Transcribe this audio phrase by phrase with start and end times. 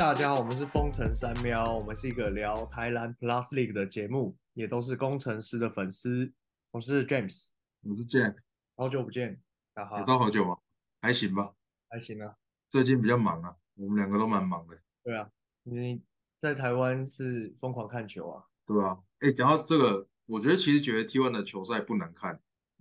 [0.00, 6.32] 大家好，我们是风城三喵，我们是一个聊台南 Plus League 的节目，也都是工程师的粉丝。
[6.70, 7.48] 我是 James，
[7.82, 8.36] 我是 Jack，
[8.76, 9.42] 好久不见，
[9.74, 10.56] 哈哈有，到好久吗？
[11.02, 11.52] 还行吧，
[11.90, 12.34] 还行啊。
[12.70, 15.30] 最近比较忙啊，我们两个都蛮忙的，对啊，
[15.64, 16.00] 你
[16.38, 18.44] 在台湾是疯狂看球啊？
[18.66, 22.40] 对啊、哎，讲到这个，我觉得其实觉得 T1 的球赛不难看，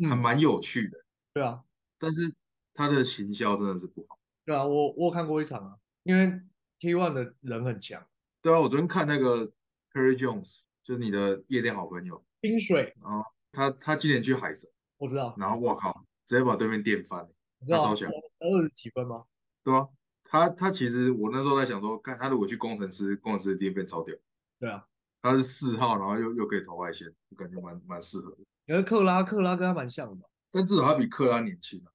[0.10, 0.98] 还蛮有趣的，
[1.34, 1.66] 对啊，
[2.00, 2.34] 但是
[2.74, 4.18] 它的行销真的是不好。
[4.46, 6.42] 对啊，我我有看过一场啊，因为
[6.80, 8.02] T1 的人很强，
[8.42, 9.46] 对啊，我昨天看那个
[9.94, 17.28] Curry Jones，就是你的夜店好朋友，冰水然后他他今年去海神，我知道，然后我靠，直接把对面电翻，
[17.60, 19.26] 你知道他超强二十几分吗？
[19.64, 19.88] 对啊，
[20.24, 24.16] 他他其实我那时候在想说，看他如果去工程师，工程师的 DN 超屌，
[24.60, 24.86] 对啊，
[25.22, 28.38] 他是四号，然后又又可以投外线，我感觉蛮蛮适合的。
[28.68, 30.22] 因为克拉克拉跟他蛮像的嘛，
[30.52, 31.92] 但至少他比克拉年轻啊。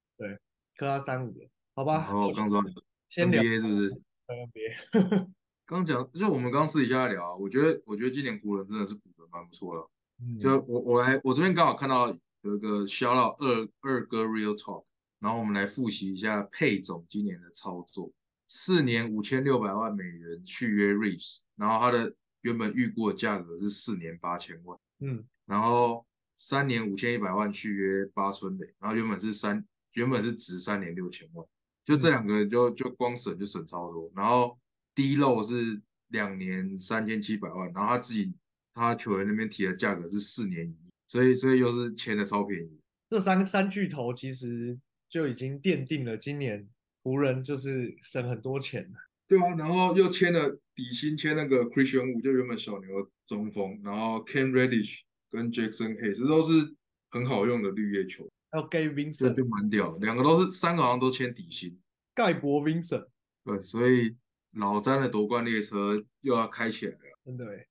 [0.77, 2.61] 克拉三五的，好然吧，后刚说
[3.09, 4.03] 先聊 NBA 是不是？
[4.27, 5.29] NBA，
[5.67, 9.89] 刚讲就我们刚私底下聊啊，我觉得我觉得今年湖人真的是补的蛮不错的。
[10.21, 12.09] 嗯就我我来我这边刚好看到
[12.43, 14.85] 有一个 shout out 二二哥 Real Talk，
[15.19, 18.13] 然后我们来复习一下佩总今年的操作，
[18.49, 31.45] 四年五千六百万美元续约 Reeves，然后他的原本预估的价格是四年八千万，嗯，然后三年五千一百万续约八村垒，然后原本是三原本是值三年六千万，
[31.85, 34.59] 就这两个就就光省就省超多，然后
[34.95, 38.33] 低漏是两年三千七百万，然后他自己
[38.73, 46.69] 他球员那边提的价格是四年一亿，所以所以又是签的超便宜，这三个三巨头其实就已经奠定了今年
[47.03, 48.99] 湖人就是省很多钱了。
[49.27, 56.75] 对啊，然后又签了底薪签那个 Christian Wu，就原本小牛的中锋，然后 Ken Reddish 跟 Jackson Hayes 这都是
[57.11, 61.77] 很好用的绿叶球员，还有 Gabe Vincent，、就蛮屌的，两个都是三个好像都签底薪。
[62.15, 63.09] 盖博 Vincent，
[63.43, 64.17] 对，所以
[64.53, 67.19] 老詹的夺冠列车又要开起来了。
[67.25, 67.69] 真的欸，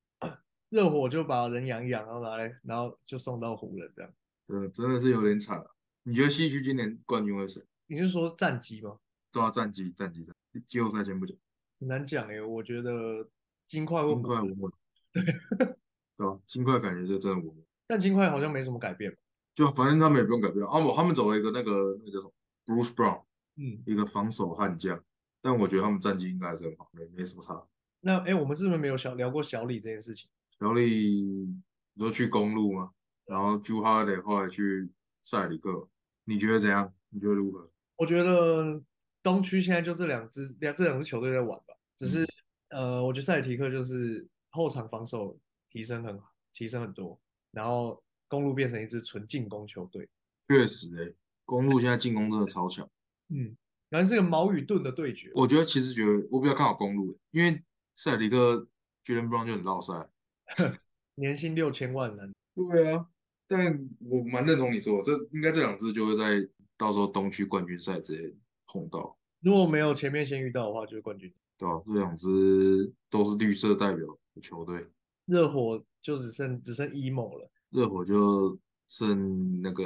[0.68, 4.12] 热火就把人养一养，然后拿来，然后就送到湖人这样。
[4.46, 5.74] 真的真的是有点惨了。
[6.04, 7.64] 你觉得西区今年冠军会谁？
[7.88, 8.98] 你是说战绩吗？
[9.32, 10.62] 都要战绩，战绩，战绩。
[10.68, 11.38] 季后赛先不讲，
[11.80, 13.26] 很难讲诶，我觉得
[13.68, 14.72] 金块会金，块稳稳。
[15.14, 15.24] 对
[16.18, 16.38] 对啊？
[16.46, 17.66] 金块感觉就真的稳稳。
[17.88, 19.18] 但金块好像没什么改变吧。
[19.56, 20.66] 就反正他们也不用改变。
[20.66, 22.34] 啊，我他们走了一个那个那个叫什么
[22.66, 23.24] Bruce Brown，
[23.58, 25.02] 嗯，一个防守悍将，
[25.42, 27.64] 但我觉得他们战绩应该还是很好，没没什么差。
[28.02, 30.30] 那诶，我们是不是没有小聊过小李这件事情？
[30.52, 31.46] 小李，
[31.94, 32.92] 你说去公路吗？
[33.26, 34.92] 然后 Ju Holiday 后来去
[35.22, 35.88] 塞里克，
[36.26, 36.94] 你觉得怎样？
[37.10, 37.70] 你觉得如何？
[37.96, 38.82] 我觉得
[39.22, 42.28] 东区现在就这两支两这两支球队在玩吧，只是、
[42.70, 45.40] 呃，我觉得塞里提克就是后场防守
[45.70, 46.20] 提升很
[46.52, 47.18] 提升很多，
[47.52, 48.04] 然后
[48.34, 50.10] 公路变成一支纯进攻球队，
[50.48, 52.90] 确实、欸，公路现在进攻真的超强。
[53.30, 53.56] 嗯，
[53.90, 57.62] 然后是个矛与盾的对决，我觉得其实觉得我比较看好公路，因为
[57.94, 58.68] 塞尔提克
[59.06, 60.10] Jalen Brown 就很绕塞。
[61.14, 62.24] 年薪六千万呢，
[62.56, 63.06] 对啊，
[63.48, 71.32] 但我蛮认同你说的，这应该这两支就会在到时候东区冠军赛直接碰到，如果没有前面先遇到的话，就是冠军。
[71.56, 74.86] 对吧、这两支都是绿色代表的球队，
[75.28, 78.58] 热火就只剩只剩 emo 了，热火就
[78.88, 79.84] 剩那个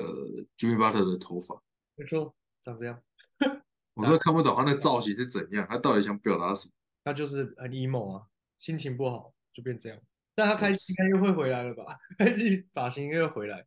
[0.58, 1.62] Jimmy Butler 的头发，
[1.96, 3.02] 没错，长这样，
[3.94, 6.74] 我真的看不懂他那造型是怎样，他到底想表达什么？
[7.06, 8.28] 他就是很 emo 啊，
[8.58, 9.98] 心情不好就变这样，
[10.36, 11.98] 但他开心应该又会回来了吧？
[12.20, 13.66] 开心发型又回来。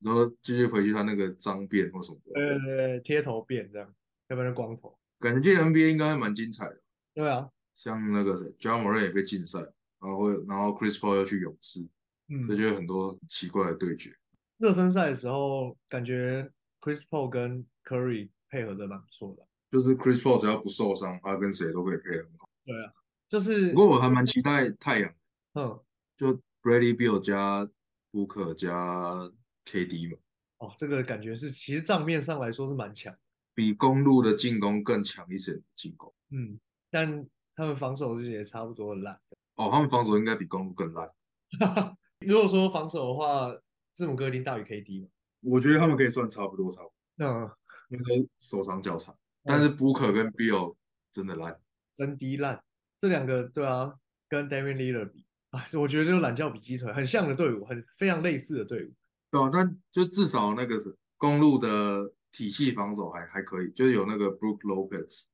[0.00, 3.94] 然后继续回去他那个脏辫或什么的，对对对，贴头辫这样，
[4.28, 4.96] 要不然就光头。
[5.18, 6.80] 感觉今年 NBA 应该还蛮精彩的。
[7.14, 9.60] 对啊，像那个谁 j a m a r 也被禁赛，
[9.98, 11.88] 然后会然后 Chris Paul 又去勇士，
[12.28, 14.10] 这嗯，就有很多奇怪的对决。
[14.58, 19.46] 热身赛的时候，感觉 Chris Paul 跟 Curry 配合的蛮不错的。
[19.70, 22.48] 就是 Chris Paul 只要不受伤，他跟谁都可以配合很好。
[22.64, 22.92] 对啊，
[23.28, 25.14] 就是不过我还蛮期待太阳，
[25.54, 25.78] 嗯，
[26.16, 27.68] 就 Bradley Beal 加
[28.12, 29.30] Booker 加
[29.66, 30.18] KD 嘛，
[30.58, 33.14] 哦，这个感觉是其实账面上来说是蛮强，
[33.54, 36.14] 比公路的进攻更强一些的进攻。
[36.30, 36.58] 嗯，
[36.90, 39.20] 但他们防守也差不多烂。
[39.56, 41.08] 哦，他们防守应该比公路更烂。
[42.26, 43.54] 如果说防守的话，
[43.94, 45.08] 字母哥一定大于 KD 嘛？
[45.42, 46.88] 我觉得他们可以算差不多，差不
[47.18, 47.50] 多，嗯，
[47.90, 49.16] 因为都手长脚长。
[49.44, 50.74] 但是 Booker 跟 Bill
[51.12, 51.60] 真的烂。
[51.94, 52.62] 真低烂，
[52.98, 53.94] 这两个对啊，
[54.28, 58.92] 跟 Damian Lillard 比啊，我觉得就懒觉比鸡腿，很像的队伍，很非常类似的队伍。
[59.30, 65.24] 对啊，但就至少那个是公路的体系防守还还可以，就是有那个 Brook Lopez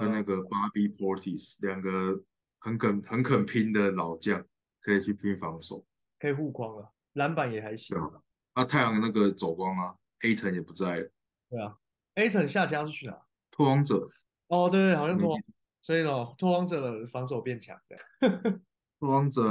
[0.00, 2.22] 跟那呃，个 Bobby Portis 两个
[2.58, 4.44] 很肯很肯拼的老将，
[4.82, 5.86] 可以去拼防守。
[6.22, 8.00] 可以护框了，篮板也还行对。
[8.00, 8.22] 啊，
[8.52, 11.10] 啊太阳那个走光啊，A 腾也不在了，
[11.50, 11.76] 对啊
[12.14, 13.20] ，Aton 下家是去哪？
[13.50, 14.06] 拓荒者
[14.46, 15.36] 哦，对对，好像没拓
[15.80, 17.98] 所以呢，拓荒者的防守变强的。
[19.00, 19.42] 拓荒者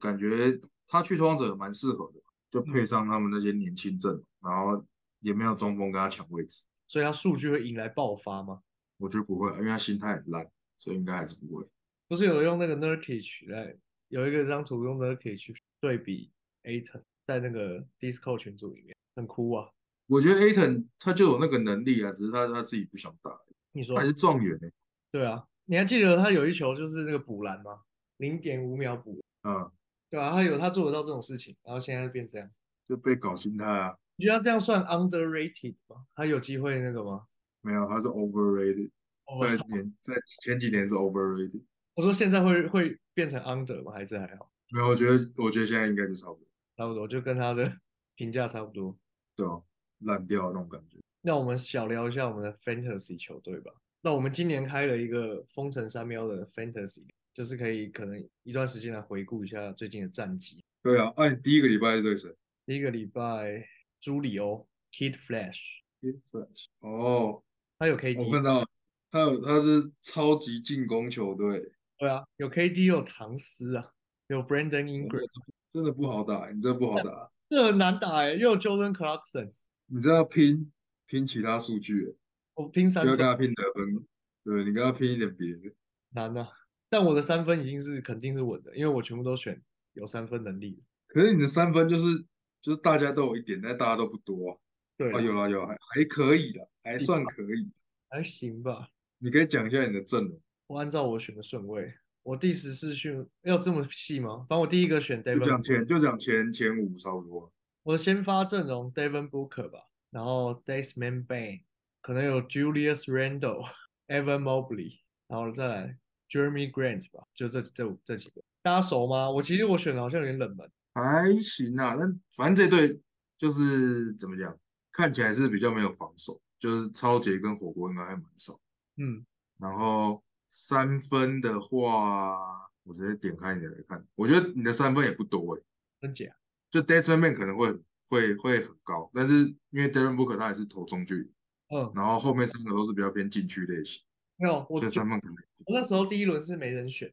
[0.00, 4.82] 感觉他去拓荒者蛮适合的，就配上他们那些年轻阵，然后
[5.20, 8.62] 也没有中锋跟他抢位置，所以他数据会迎来爆发吗？
[8.96, 11.68] 我觉得不会，因为他心态很烂，所以应该还是不会。
[12.08, 13.76] 不是有用那个 Nurkic 来
[14.08, 16.30] 有一个张图用 Nurkic 对比
[16.64, 19.70] Aton 在那个 Discord 群组里面，很酷啊。
[20.06, 23.38] 我觉得 Aton 他就有那个能力啊，只是他他自己不想打。
[23.72, 24.68] 你说还是状元呢？
[25.12, 27.82] 对啊，你还记得他有一球就是那个补篮吗？
[28.16, 29.70] 零点五秒补，嗯，
[30.10, 32.50] 对啊，他有他做得到这种事情，然后现在变这样，
[32.88, 33.94] 就被搞心态啊。
[34.16, 36.06] 你觉得他这样算 underrated 吗？
[36.14, 37.26] 他有机会那个吗？
[37.60, 38.90] 没有，他是 overrated，
[39.38, 41.62] 在年在前几年是 overrated。
[41.98, 43.90] 我说现在会会变成 under 吗？
[43.90, 44.48] 还是还好？
[44.70, 46.46] 没有，我觉得我觉得现在应该就差不多，
[46.76, 47.76] 差不多就跟他的
[48.14, 48.96] 评价差不多。
[49.34, 49.60] 对啊，
[50.04, 50.96] 烂掉那种感觉。
[51.22, 53.72] 那我们小聊一下我们的 fantasy 球队吧。
[54.00, 57.04] 那我们今年开了一个封城三喵的 fantasy，
[57.34, 60.62] 就是可以可能一段时间来回顾一下最近的战绩。
[60.84, 62.32] 对啊，那你第一个礼拜是对谁？
[62.64, 63.66] 第一个礼拜
[64.00, 65.80] 朱里欧 Kid Flash。
[66.00, 66.66] Kid Flash。
[66.78, 67.42] 哦，
[67.76, 68.24] 他有 KD。
[68.24, 68.64] 我看到
[69.10, 71.72] 他有他是超级进攻球队。
[71.98, 73.90] 对啊，有 KD 有唐斯啊，
[74.28, 75.26] 有 Brandon Ingram。
[75.70, 77.30] 真的不好打，你这不好打。
[77.50, 79.52] 这很难打哎，又有 Jordan Clarkson。
[79.86, 80.72] 你这要拼
[81.06, 82.16] 拼其他数据。
[82.54, 84.06] 我拼三分，不要跟他拼得分，
[84.44, 85.74] 对你跟他拼一点别的。
[86.10, 86.48] 难啊！
[86.88, 89.60] 但我的三分已经是肯定是稳的，因为我全部都选
[89.92, 90.82] 有三分能力。
[91.06, 92.24] 可是你的三分就是
[92.62, 94.52] 就是大家都有一点，但大家都不多。
[94.52, 94.56] 啊
[94.96, 97.72] 对啊，有了有还还可以的，还算可以，
[98.08, 98.88] 还行吧。
[99.18, 100.40] 你可以讲一下你的阵容。
[100.68, 101.92] 我按照我选的顺位，
[102.22, 104.46] 我第十四选要这么细吗？
[104.48, 107.52] 反正我第一个选 Devin，就讲前就讲前前五差不多。
[107.82, 109.80] 我的先发阵容 Devin Booker 吧，
[110.10, 111.62] 然后 Desmond Bain。
[112.00, 113.68] 可能有 Julius Randle、
[114.08, 115.98] Evan Mobley，然后再来
[116.30, 119.28] Jeremy Grant 吧，就这这这几个，大家熟吗？
[119.30, 121.94] 我其实我选的好像有点冷门，还行啊。
[121.94, 122.98] 那反正这队
[123.36, 124.56] 就是怎么讲，
[124.92, 128.58] 看起来是比较没有防守，就是超杰跟火锅应该还蛮少。
[128.96, 129.26] 嗯，
[129.58, 132.36] 然后三分的话，
[132.84, 135.62] 我直接点开你的来看，我觉得你的三分也不多哎，
[136.00, 136.26] 真假？
[136.70, 137.72] 就 Desmond Man 可能会
[138.08, 141.32] 会会很高，但是因为 Devin Booker 他也是投中距离。
[141.70, 144.02] 嗯，然后后面三个都是比较偏禁区类型，
[144.36, 145.36] 没有，我三分可能。
[145.66, 147.12] 我那时候第一轮是没人选。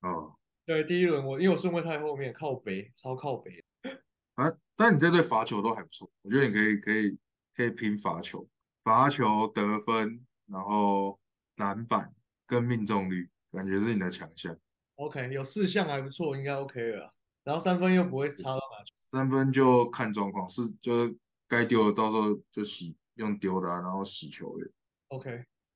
[0.00, 0.34] 哦，
[0.66, 3.64] 对，第一轮我因为我顺位太后面，靠北，超靠北。
[4.34, 7.16] 啊，但你这队罚球都还不错，我觉得你可以可以
[7.54, 8.48] 可以拼罚球，
[8.82, 11.20] 罚球得分，然后
[11.54, 12.12] 篮板
[12.46, 14.56] 跟命中率，感觉是你的强项。
[14.96, 17.12] OK，有四项还不错，应该 OK 了。
[17.42, 18.92] 然后三分又不会差到哪去。
[19.10, 21.16] 三分就看状况，是就是
[21.48, 22.96] 该丢的到时候就洗。
[23.16, 24.68] 用丢的、啊，然后洗球员。
[25.10, 25.30] OK，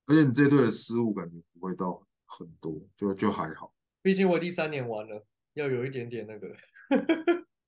[0.06, 3.72] 而且你这队的失误感觉不会到很多，就就还好。
[4.02, 5.24] 毕竟我第三年玩了，
[5.54, 6.48] 要有一点点那个。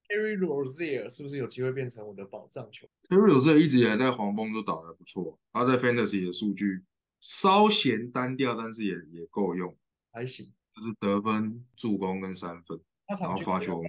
[0.08, 6.82] Terry Rozier 是不是有机会变成我的保障球？Terry Rozier 一直以来在黄蜂都打得不错，他在 Fantasy 的数据
[7.20, 9.76] 稍嫌单调，但是也也够用，
[10.12, 10.52] 还行。
[10.75, 13.82] 就是得分、助攻跟三分，然后罚球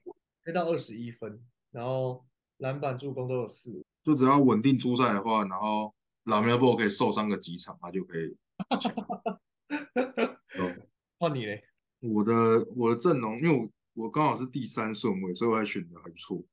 [0.44, 1.40] 可以到二十一分，
[1.72, 2.26] 然后
[2.58, 3.86] 篮板、助攻都有四。
[4.04, 8.36] 就只要稳定出赛的话，然后老苗波可以受伤个几场，他就可以。
[11.20, 11.64] 换你嘞？
[12.00, 16.44] 我的我的阵容，因为我我刚好是第三顺位，所以我还选的还不错。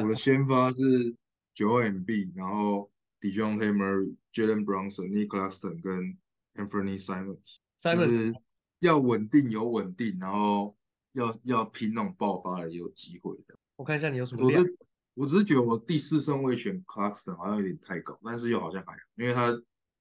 [0.00, 1.16] 我的先发是
[1.54, 2.88] 九 M B，然后
[3.20, 6.16] Dejounte Murray、Jalen Brunson、Nick Claxton 跟
[6.54, 7.56] Anthony Simons。
[7.76, 8.32] 就是
[8.80, 10.76] 要稳定有稳定，然后
[11.12, 13.56] 要要拼那种爆发的也有机会的。
[13.76, 14.76] 我看一下你有什么我是。
[15.14, 19.52] 我只是觉得我第四顺位选 Clarkson 好像有点太高，但是又好像还好，因为他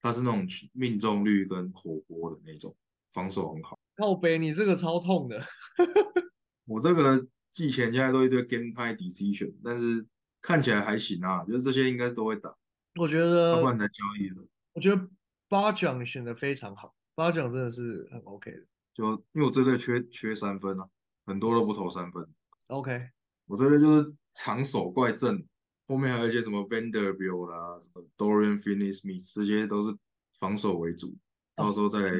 [0.02, 2.74] 他是那种命中率跟火锅的那种，
[3.12, 3.78] 防守很好。
[3.98, 5.46] 靠背，你这个超痛的。
[6.64, 10.08] 我这个季前现在都一堆 game time decision，但是
[10.42, 12.56] 看起来还行啊，就是这些应该都会打。
[12.98, 14.36] 我觉得，要不然才交易的。
[14.72, 15.10] 我觉得
[15.52, 18.66] 八奖选的非常好，八奖真的是很 OK 的。
[18.94, 20.88] 就因为我这队缺缺三分啊，
[21.26, 22.26] 很多都不投三分。
[22.70, 23.10] OK，
[23.48, 24.16] 我这队就是。
[24.34, 25.46] 长手怪阵，
[25.90, 29.94] 后面还有一些什么 Vanderbilt 啦，什么 Dorian Finney-Smith，这些都是
[30.40, 31.14] 防守为主。
[31.54, 32.12] 到时候再来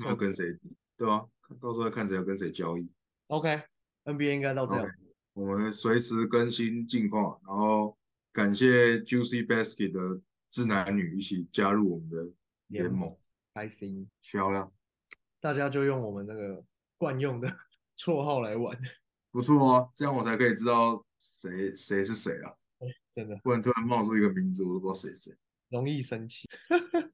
[0.00, 0.58] 看要跟谁，
[0.96, 1.24] 对吧？
[1.60, 2.90] 到时候再看谁要跟谁交易。
[3.28, 4.84] OK，NBA 应该到这样。
[4.84, 4.92] Okay,
[5.34, 7.96] 我们随时更新近况，然后
[8.32, 10.20] 感谢 Juicy Basket 的
[10.50, 12.28] 智男女一起加入我们的
[12.68, 13.16] 联盟，
[13.54, 14.72] 开心，漂亮。
[15.40, 16.64] 大家就用我们那个
[16.98, 17.48] 惯用的
[17.96, 18.76] 绰号来玩。
[19.30, 22.52] 不错啊，这样我才可以知道谁谁是谁啊！
[23.12, 25.36] 真的，不然突然冒出一个名字，我都不知道谁谁。
[25.68, 26.48] 容易生气。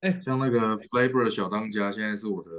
[0.00, 2.50] 哎，像那个 Flavor 小当家，现在是我的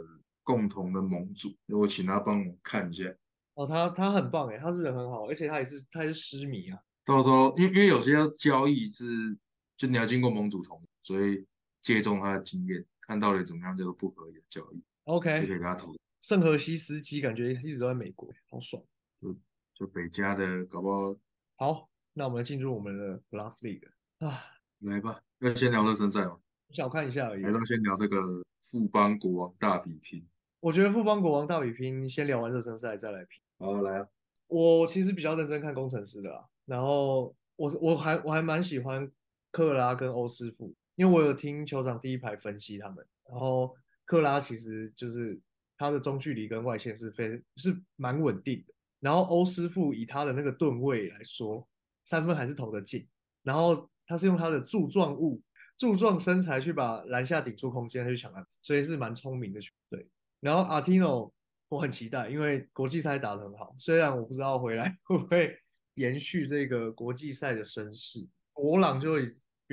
[0.44, 3.14] 共同的盟主，我请他帮我看一下。
[3.56, 6.80] 哦，他他很棒哎，他是人很好，而且他也是他也是狮迷啊。
[7.06, 9.38] 到时候，因为因为有些交易是
[9.76, 11.46] 就你要经过盟主同意，所以
[11.84, 15.94] 借重他的经验，看到底怎么样叫做不合理的交易，OK，就可以给他投。
[16.22, 18.82] 圣荷西斯基感觉一直都在美国，好爽。
[19.22, 19.36] 就
[19.76, 21.16] 就北加的搞不好。
[21.58, 23.86] 好，那我们进入我们的 Last League
[24.20, 24.42] 啊，
[24.80, 26.40] 来吧，要先聊热身赛吗？
[26.72, 27.44] 小看一下而已。
[27.44, 30.26] 还是先聊这个富邦国王大比拼？
[30.62, 33.42] 我觉得富邦国王大比拼，先聊完热身赛再来拼。
[33.60, 34.08] 好，来啊。
[34.48, 39.12] 我其实比较认真看工程师的啦，然后我我还我还蛮喜欢
[39.52, 45.40] 克拉跟欧师傅，因为我有听球场第一排分析他们，然后克拉其实就是
[45.78, 51.68] 他的中距离跟外线是非是蛮稳定的，然后欧师傅以他的那个盾位来说，
[52.06, 53.08] 三分还是投得进，
[53.44, 55.42] 然后他是用他的柱状物。
[55.76, 60.08] 柱状身材去把篮下顶出空间去抢篮，所以是蛮聪明的球队。
[60.40, 61.34] 然后阿提诺，
[61.68, 63.74] 我很期待，因为国际赛打得很好。
[63.76, 65.58] 虽然我不知道回来 会不会
[65.96, 68.20] 延续这个国际赛的声势。
[68.54, 69.18] 国朗就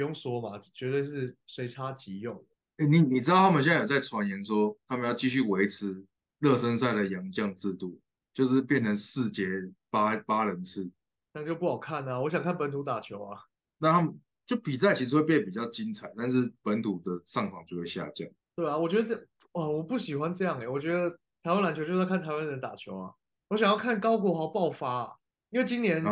[0.01, 2.43] 不用说嘛，绝对是随插即用。
[2.79, 6.03] 哎，你你知道他们现在有在传言说，他们要继续维持
[6.39, 8.01] 热身赛的洋将制度，
[8.33, 9.47] 就是变成四节
[9.91, 10.91] 八八人次，
[11.35, 12.19] 那就不好看啊！
[12.19, 13.43] 我想看本土打球啊。
[13.79, 14.19] 那他们。
[14.47, 18.27] 就比赛其实会变比较精彩，但是本土的上场就会下降。
[18.57, 19.15] 对啊，我觉得这
[19.53, 20.67] 哇，我不喜欢这样哎。
[20.67, 21.09] 我觉得
[21.45, 23.15] 台湾篮球就是看台湾人打球啊。
[23.47, 25.17] 我想要看高国豪爆发，
[25.51, 26.03] 因为今年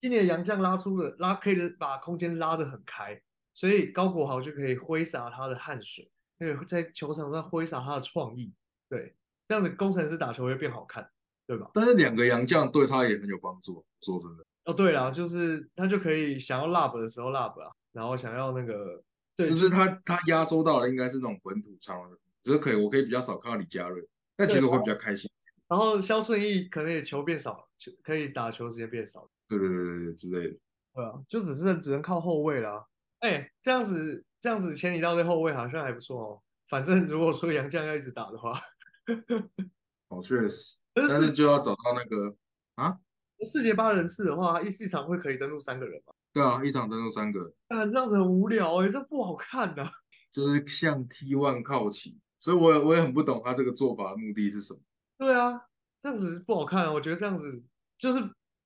[0.00, 3.20] 今年杨将拉出了拉，可以把空间拉得很开，
[3.52, 8.52] 所以高国豪就可以挥洒他的汗水，那个在球场上挥洒他的创意。
[8.88, 9.14] 对，
[9.46, 11.08] 这样子工程师打球会变好看，
[11.46, 11.70] 对吧？
[11.74, 14.44] 但是两个杨将对他也很有帮助，说真的。
[14.64, 19.02] 哦，对了，就是他就可以想要 love 的时候 love 啊，然后想要那个，
[19.36, 24.02] 对，就是他他压缩到的应该是那种本土超人，只是可以我可以比较少看到李佳瑞，
[24.34, 25.30] 但其实我会比较开心。
[25.68, 27.64] 然后肖顺义可能也球变少了，
[28.02, 29.28] 可以打球时间变少。
[29.58, 30.56] 对对对对对，之类的。
[30.94, 32.84] 对啊，就只是只能靠后卫啦。
[33.20, 36.42] 哎，这样子这样子前一道队后卫好像还不错哦。
[36.68, 38.60] 反正如果说杨绛要一直打的话，
[40.08, 42.34] 哦确实，但是就要找到那个
[42.76, 42.98] 啊。
[43.44, 46.12] 四节八人次的话，一一场会可以登录三个人吗？
[46.32, 47.52] 对啊，一场登录三个。
[47.68, 49.90] 啊，这样子很无聊哎，这不好看呐。
[50.30, 54.80] 就是向 T one 靠齐，所以我也我也很不懂他这个做法的目的是什么。
[55.18, 55.60] 对啊，
[55.98, 56.84] 这样子不好看。
[56.84, 57.64] 啊我觉得这样子
[57.98, 58.20] 就是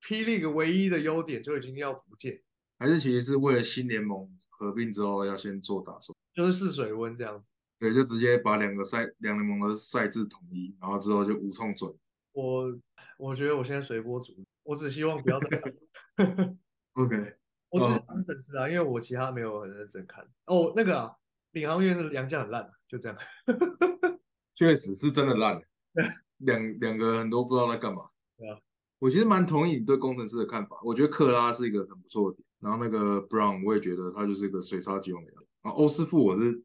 [0.05, 2.39] 霹雳个唯一的优点就已经要不见。
[2.77, 7.49] 还是其实是为了新联盟合并之后要先做打算，就是试水温这样子。
[7.79, 11.91] 对，就直接把两个赛两联盟的赛制统一，然后之后就无痛转。
[12.33, 12.77] 我
[13.17, 14.43] 我觉得我现在随波逐流。
[14.63, 15.47] 我只希望不要再
[16.15, 16.57] 看。
[16.93, 17.35] OK，
[17.69, 20.23] 我只是当粉丝啊，因为我其他没有很认真看。
[20.45, 21.15] 哦，那个啊，
[21.51, 23.17] 领航员的杨将很烂，就这样。
[24.55, 25.61] 确实是真的烂。
[26.37, 28.09] 两两个很多不知道在干嘛。
[28.37, 28.57] 对啊，
[28.99, 30.77] 我其实蛮同意你对工程师的看法。
[30.83, 35.31] 我觉得克拉是一个很不错的点，然后那个 Brown 我也觉得他就是一个水沙机用的。
[35.61, 36.63] 然后欧师傅我是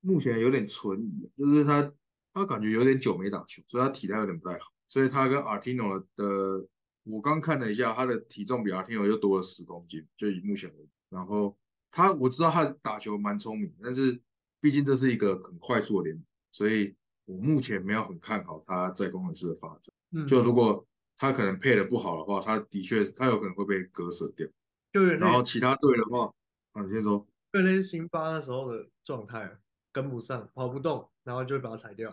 [0.00, 1.92] 目前有点存疑，就是他
[2.32, 4.66] 他感觉有点久没打球，所以他体态有点不太好。
[4.86, 6.66] 所以他跟 Artino 的，
[7.04, 10.90] 我刚看了一下，他的体重比 Artino 又多了十公斤，就以目前为止。
[11.10, 11.56] 然后
[11.90, 14.20] 他我知道他打球蛮聪明，但是
[14.60, 16.94] 毕竟这是一个很快速的联盟，所以
[17.26, 19.94] 我目前没有很看好他在工程师的发展。
[20.12, 20.86] 嗯，就如果
[21.18, 24.48] 他可能配的不好的话，他的确他有可能会被割舍掉。
[24.90, 26.32] 对，然后其他队的话，
[26.72, 27.26] 啊，你先说。
[27.52, 29.58] 对，那是辛巴那时候的状态，
[29.92, 32.10] 跟不上，跑不动，然后就会把他裁掉。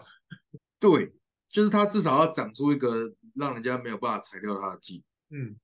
[0.79, 1.13] 对。
[1.47, 5.55] 就是他至少要长出一个让人家没有办法裁掉他的技，嗯，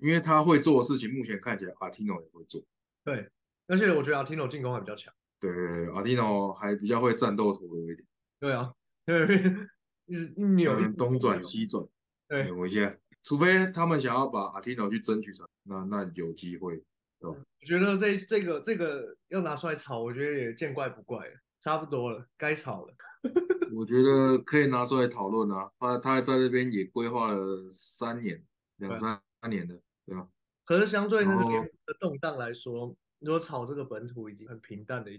[0.00, 2.60] 因为他会做的事情，目前看起来阿提诺也会做。
[3.04, 3.30] 对，
[3.68, 5.14] 而且我觉得阿提诺进攻还比较强。
[5.38, 8.04] 对，阿提诺还比较会战斗陀螺一点。
[8.40, 8.72] 对啊，
[9.04, 9.24] 对，
[10.06, 11.86] 一直扭，东转西转，
[12.28, 12.96] 扭一下。
[13.22, 16.82] 除非他们想要把阿提诺去争取成，那那有机会。
[17.18, 21.32] 对吧我觉得这这个这个要拿出来炒，我觉得也见怪不怪了。
[21.58, 22.94] 差不多了，该炒了。
[23.74, 25.68] 我觉得可以拿出来讨论啊。
[25.80, 28.40] 他他在这边也规划了三年，
[28.76, 30.28] 两三三年的，对吧？
[30.64, 35.18] 可是相对那边的动荡来说，如果炒这个本土已经很平淡的一，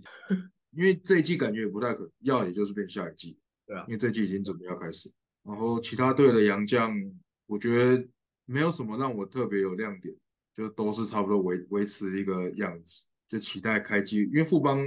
[0.72, 3.84] 因为这一季感觉也不太可能，要也就是变下一季，对啊。
[3.88, 5.12] 因为这季已经准备要开始，
[5.48, 6.94] 然后其他队的洋将，
[7.48, 8.08] 我觉得
[8.46, 10.14] 没有什么让我特别有亮点，
[10.54, 14.80] 就都是差不多维维持一个样子，就期待开机，因为富邦。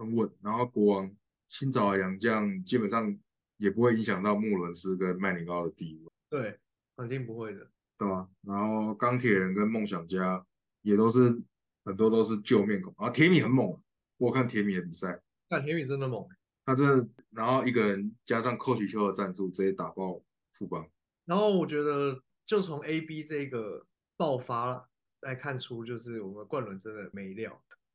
[0.00, 1.14] 很稳，然后国王
[1.46, 3.14] 新找的洋将基本上
[3.58, 6.10] 也不会影响到穆伦斯跟麦尼高的地位。
[6.30, 6.58] 对，
[6.96, 8.26] 肯定不会的，对吧？
[8.40, 10.42] 然后钢铁人跟梦想家
[10.80, 11.42] 也都是
[11.84, 12.94] 很多都是旧面孔。
[12.96, 13.78] 然后铁米很猛，
[14.16, 16.34] 我看铁米的比赛，看铁米真的猛，他
[16.74, 20.22] 真的，然后一个人加上寇许秋的赞助，直接打爆
[20.52, 20.88] 富邦。
[21.24, 23.86] 然后我觉得就从 A B 这个
[24.16, 24.88] 爆发
[25.20, 27.62] 来看出，就是我们冠伦真的没料。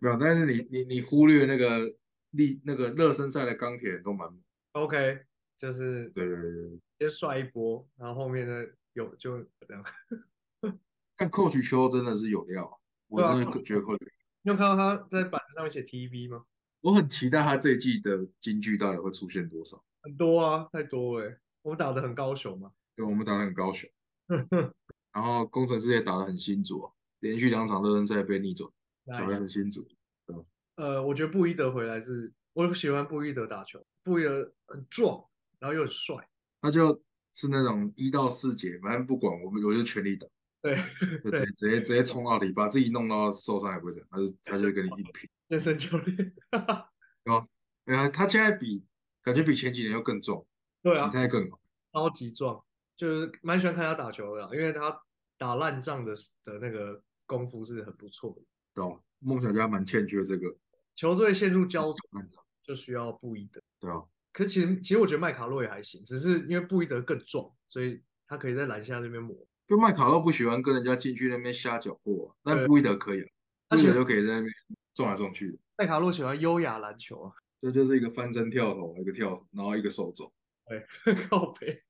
[0.00, 1.94] 没有，但是你你你忽略那个
[2.30, 4.28] 力那个热身赛的钢铁人都蛮。
[4.72, 5.24] OK，
[5.58, 9.84] 就是对对对对，先帅一波，然后后面呢有就这样。
[11.16, 16.46] 但寇许秋真的是有料，我真的觉得寇许，你有看到他在板子上面写 TV 吗？
[16.80, 19.82] 我很期待他这一季的金句到底会出现多少。
[20.02, 21.36] 很多啊，太多哎。
[21.62, 22.72] 我们打得很高雄嘛。
[22.96, 23.88] 对，我们打得很高雄，
[25.12, 28.70] 然后工程师也打得很辛左，连续两场热身赛被逆转，
[29.06, 29.40] 打得 nice。
[29.40, 29.84] 很辛左。
[30.76, 35.22] 呃，我觉得布伊德回来是，我喜欢布伊德打球，布伊德很壮，
[35.58, 36.16] 然后又很帅。
[36.62, 37.02] 他就
[37.34, 40.26] 是那种一到四节，反正不管我们，我就全力打，
[40.62, 40.76] 对，
[41.22, 45.28] 就直接直接直接冲到底，把自己弄到受伤也不会怎样，他就他就会跟你硬拼。
[45.50, 46.32] 健身教练。
[47.84, 48.86] 对啊，他现在比
[49.20, 50.46] 感觉比前几年又更重，
[50.80, 51.60] 对啊体，态更好。
[51.92, 52.64] 超级壮，
[52.96, 55.02] 就是蛮喜欢看他打球的啦，因为他
[55.36, 56.14] 打烂仗的
[56.44, 58.42] 的那个功夫是很不错的。
[58.72, 59.00] 对吧？
[59.18, 60.56] 梦想家蛮欠缺这个，
[60.94, 61.96] 球队陷入焦灼
[62.62, 69.36] 就需要布伊德，对啊，可是其实其实我觉得麦卡洛也还行，只是因为布伊德更壮，所以他可以在篮下那边磨。
[69.66, 73.28] 就麦卡洛不喜欢跟人家进去那边瞎搅和啊，但布伊德可以啊，
[73.70, 74.52] 他喜欢布伊德就可以在那边
[74.94, 75.58] 撞来撞去的。
[75.76, 80.32] 麦卡洛喜欢优雅篮球啊，这就是一个翻身跳投，一个跳投，然后一个手肘。
[81.28, 81.82] 靠背。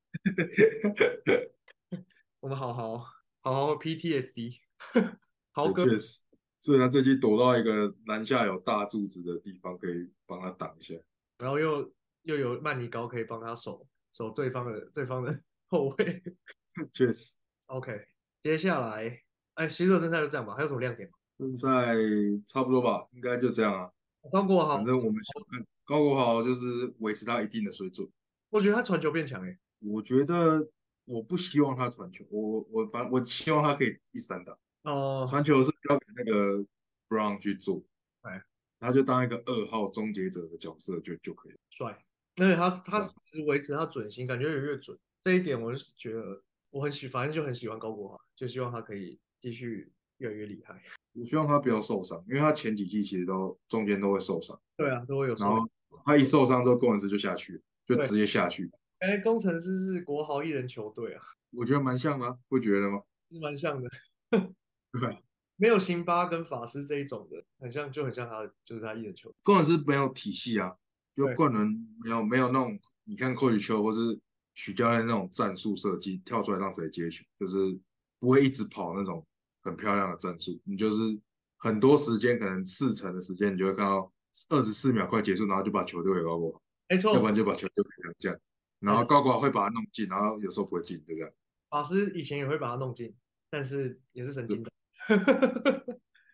[2.40, 2.99] 我们好好
[3.42, 4.59] 好好 PTSD，
[5.52, 6.25] 豪 哥确实，
[6.61, 10.95] 所以他这季躲到一个篮下有大柱子的地方，可以帮他挡一下。
[11.38, 11.92] 然后又
[12.23, 15.38] 又有曼尼高可以帮他守守对方的对方的
[15.69, 16.23] 后卫。
[16.92, 18.07] 确实，OK，
[18.42, 19.23] 接下来，
[19.54, 21.19] 哎，其实热身赛就这样吧，还有什么亮点吗？
[21.49, 21.97] 现在
[22.47, 23.91] 差不多吧，应该就这样啊。
[24.30, 28.06] 高国豪反，正我们想看高国豪就是维持他一定的水准。
[28.50, 29.58] 我觉得他传球变强诶。
[29.78, 30.69] 我觉得
[31.06, 36.62] 我不希望他传球，我我反正我希望他可以一三打，哦，传球是交给那个
[37.08, 37.82] Brown 去做，
[38.21, 38.45] 哎，
[38.78, 41.58] 他就当一个二号终结者的角色就就可以了。
[41.71, 42.04] 帅，
[42.36, 44.99] 而且他他一直维持他准心，感觉越来越准。
[45.23, 50.78] 这一点我是觉得我很喜，反正就很喜欢高国豪，就希望他可以继续越来越厉害。
[51.21, 55.69] 我希望他不要受伤，因为他前几季其实都中间都会受伤，对啊，都会有受然后
[56.04, 58.71] 他一受伤之后，工程师就下去，就直接下去。
[59.00, 63.02] 哎，工程师是国豪一人球队啊， 我觉得蛮像的啊，不觉得吗？
[63.30, 63.89] 是蛮像的。
[64.30, 65.19] 对啊，
[65.56, 69.37] 没有辛巴跟法师这一种的，很像，就很像他，就是他一人球队。
[69.43, 70.75] 工程师没有体系啊，
[71.15, 71.69] 就对冠伦
[72.02, 74.19] 没有没有那种，你看寇宇秋或是
[74.54, 77.78] 许教练那种战术设计，跳出来让谁接球，就是
[78.19, 79.26] 不会一直跑那种
[79.62, 81.18] 很漂亮的战术，你就是
[81.58, 84.12] 很多时间，可能四成的时间，你就会看到
[84.49, 88.40] 二十四秒快结束，然后就把球丢给高国豪，没错要不，然就把球丢给杨将，
[88.80, 91.30] 然后高国豪会把它弄进，然后有时候不会进，就这样。
[91.68, 93.14] 法师以前也会把他弄进，
[93.50, 94.70] 但是也是神经的。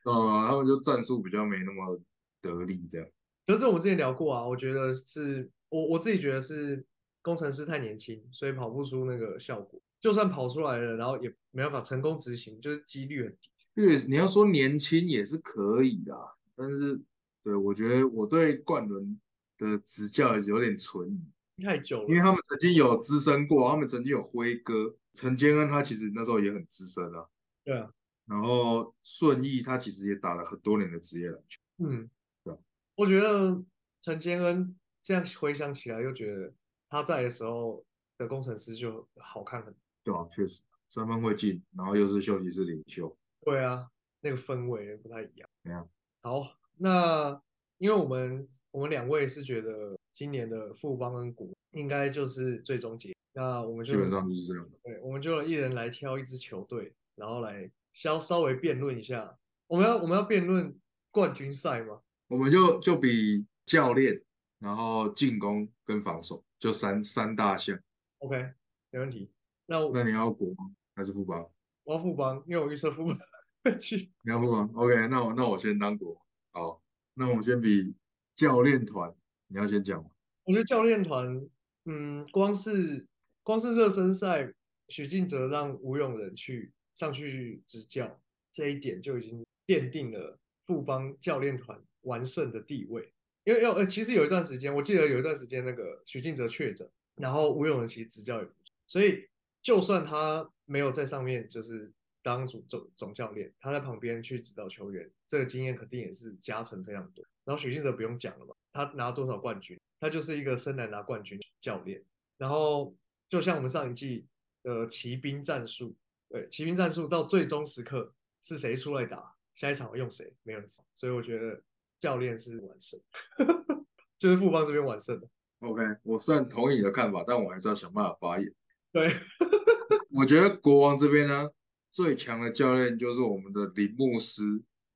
[0.05, 2.01] 嗯，他们就战术比较没那么
[2.41, 3.09] 得力，这样。
[3.47, 6.85] 可是我们之前聊过啊，我觉得是我我自己觉得是
[7.23, 9.81] 工程师太年轻，所以跑不出那个效果。
[10.01, 13.51] 就算跑出来了，然后也没办法成功执行，就是几率很低。
[13.75, 16.17] 对，你要说年轻也是可以的，
[16.55, 17.01] 但是
[17.43, 19.21] 对我觉得我对冠伦
[19.59, 27.27] 的执教有点存疑，太久了，因为他们曾经有资深过，他们曾经有辉哥陈坚恩，他其实那时候也很资深啊。
[27.65, 27.91] 对啊，
[28.27, 32.09] 然后顺义他其实也打了很多年的职业篮球，嗯
[32.45, 32.59] 对啊，
[32.95, 33.63] 我觉得
[34.03, 36.53] 陈坚恩这样回想起来，又觉得
[36.89, 37.85] 他在的时候
[38.17, 39.81] 的工程师就好看很多。
[40.07, 43.91] 对啊，确实三分会进，然后又是休息室领袖，对啊，
[44.21, 45.51] 那个氛围不太一样。
[45.65, 45.89] 怎样？
[46.23, 47.43] 好，那
[47.79, 54.71] 因为我们我们两位是觉得今年的富邦跟国应该就是最终结，那我们就基本上就是这样。
[54.85, 59.37] 对，我们就一人来挑一支球队，然后来稍稍微辩论一下。
[59.67, 60.73] 我们要我们要辩论
[61.11, 62.01] 冠军赛吗？
[62.29, 64.23] 我们就就比教练，
[64.61, 67.77] 然后进攻跟防守，就三三大项。
[68.19, 68.53] OK，
[68.91, 69.29] 没问题。
[69.67, 70.75] 那我那你要国吗？
[70.95, 71.49] 还是富邦？
[71.85, 73.17] 我要富邦，因为我预测富邦
[73.63, 73.97] 会去。
[74.25, 76.21] 你要富邦？OK，那我那我先当国。
[76.53, 76.83] 好，
[77.15, 77.95] 那我们先比
[78.35, 79.15] 教练团，
[79.49, 80.11] 你要先讲吗？
[80.45, 81.49] 我觉得教练团，
[81.85, 83.07] 嗯，光是
[83.43, 84.53] 光是热身赛，
[84.89, 88.21] 许晋哲让吴永仁去上去执教，
[88.53, 93.13] 这一点就已经奠定了富邦教练团完胜的地位。
[93.45, 99.29] 因为要呃，其实有一段时间，我记得有一段时间那个许晋哲确诊，然后吴永仁其实执教也不错，所以
[99.67, 107.25] 就算他没有在上面就是当主总总教练，他在旁边去指导球员，这个经验肯定也是加成非常多。
[107.45, 112.01] 然后许晋哲不用讲了嘛，他拿多少冠军，他就是一个生来拿冠军教练。
[112.39, 112.95] 然后
[113.29, 114.25] 就像我们上一季
[114.63, 115.97] 的骑兵战术，
[116.29, 120.85] 对，骑兵战术到最终时刻是谁出来打，下一场用谁，没人知道。
[120.95, 121.61] 所以我觉得
[121.99, 123.01] 教练是完胜，
[124.17, 125.29] 就是富邦这边完胜的。
[125.59, 128.55] OK，我虽然同意你的看法，但我还是要想办法发言。
[128.97, 129.13] 对，
[130.17, 131.51] 我觉得国王这边呢，
[131.93, 134.43] 最强的教练就是我们的林牧师，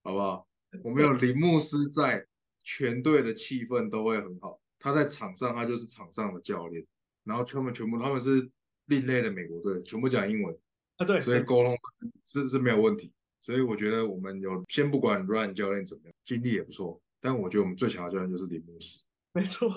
[0.02, 0.48] 好不好？
[0.82, 2.26] 我们有林牧师在，
[2.64, 4.58] 全队的气氛都会很好。
[4.78, 6.82] 他在场上，他就是场上的教练，
[7.24, 8.50] 然后他们全部他们是
[8.86, 10.56] 另类的美国队，全部讲英文，
[10.96, 11.76] 啊对，所以沟通
[12.24, 13.12] 是是没有问题。
[13.42, 19.02] 所以我觉得我们有先不管 Ryan 教练怎么样，经历也不错，但我觉得我们最强的教练就是林牧师。
[19.34, 19.70] 没错，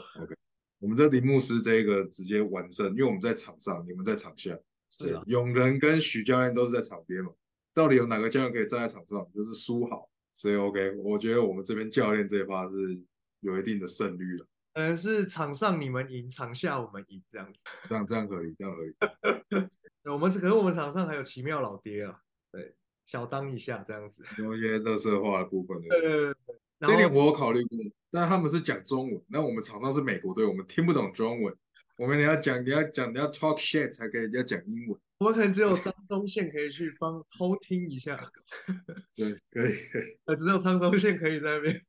[0.84, 4.60] 我们这林牧师这一个直接完胜，因为我们在场上，你们在场下。
[4.90, 7.32] 是啊，永仁跟许教练都是在场边嘛，
[7.74, 9.26] 到底有哪个教练可以站在场上？
[9.34, 13.02] 就是输好，所以 OK，我觉得我们这边教练这一趴是
[13.40, 14.46] 有一定的胜率了。
[14.74, 17.64] 可能是场上你们赢，场下我们赢这样子。
[17.88, 19.70] 这样这样可以，这样可以。
[20.12, 22.20] 我们可是我们场上还有奇妙老爹啊，
[22.52, 22.76] 对，
[23.08, 24.22] 小当一下这样子。
[24.38, 26.56] 有一些乐色化的部分，对不对对
[26.90, 27.78] 这点我有考虑过，
[28.12, 31.56] 但他们是讲中文，那我们场上是美国队，我们听不懂中文，
[31.98, 35.00] 我们你要讲，你要讲，你要 talk shit 才可以，要讲英文。
[35.20, 38.20] 我们可能只有张忠宪可以去帮偷听一下，
[39.16, 40.18] 对，可以可以。
[40.26, 41.82] 呃，只有张忠宪可以在那边。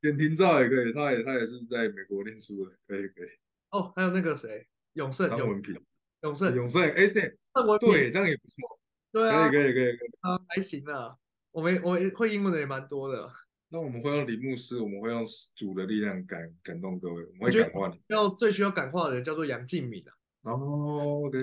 [0.00, 3.28] 简廷照也可以，他也他也是在美国念书的，可以可以。
[3.70, 5.80] 哦，还有那个谁，永胜，永张文平、
[6.22, 8.80] 永胜，永胜，哎，对郑文对，这样也不错，
[9.12, 10.08] 对啊，可以可以可以可以。
[10.20, 11.14] 啊，还行啊。
[11.50, 13.28] 我们我们会英文的也蛮多的，
[13.70, 18.00] 那我们会用李牧师，我们会用主的力量感感动各位，我们会感化你。
[18.08, 20.50] 要最需要感化的人叫做杨敬敏啊。
[20.50, 21.38] 哦，OK，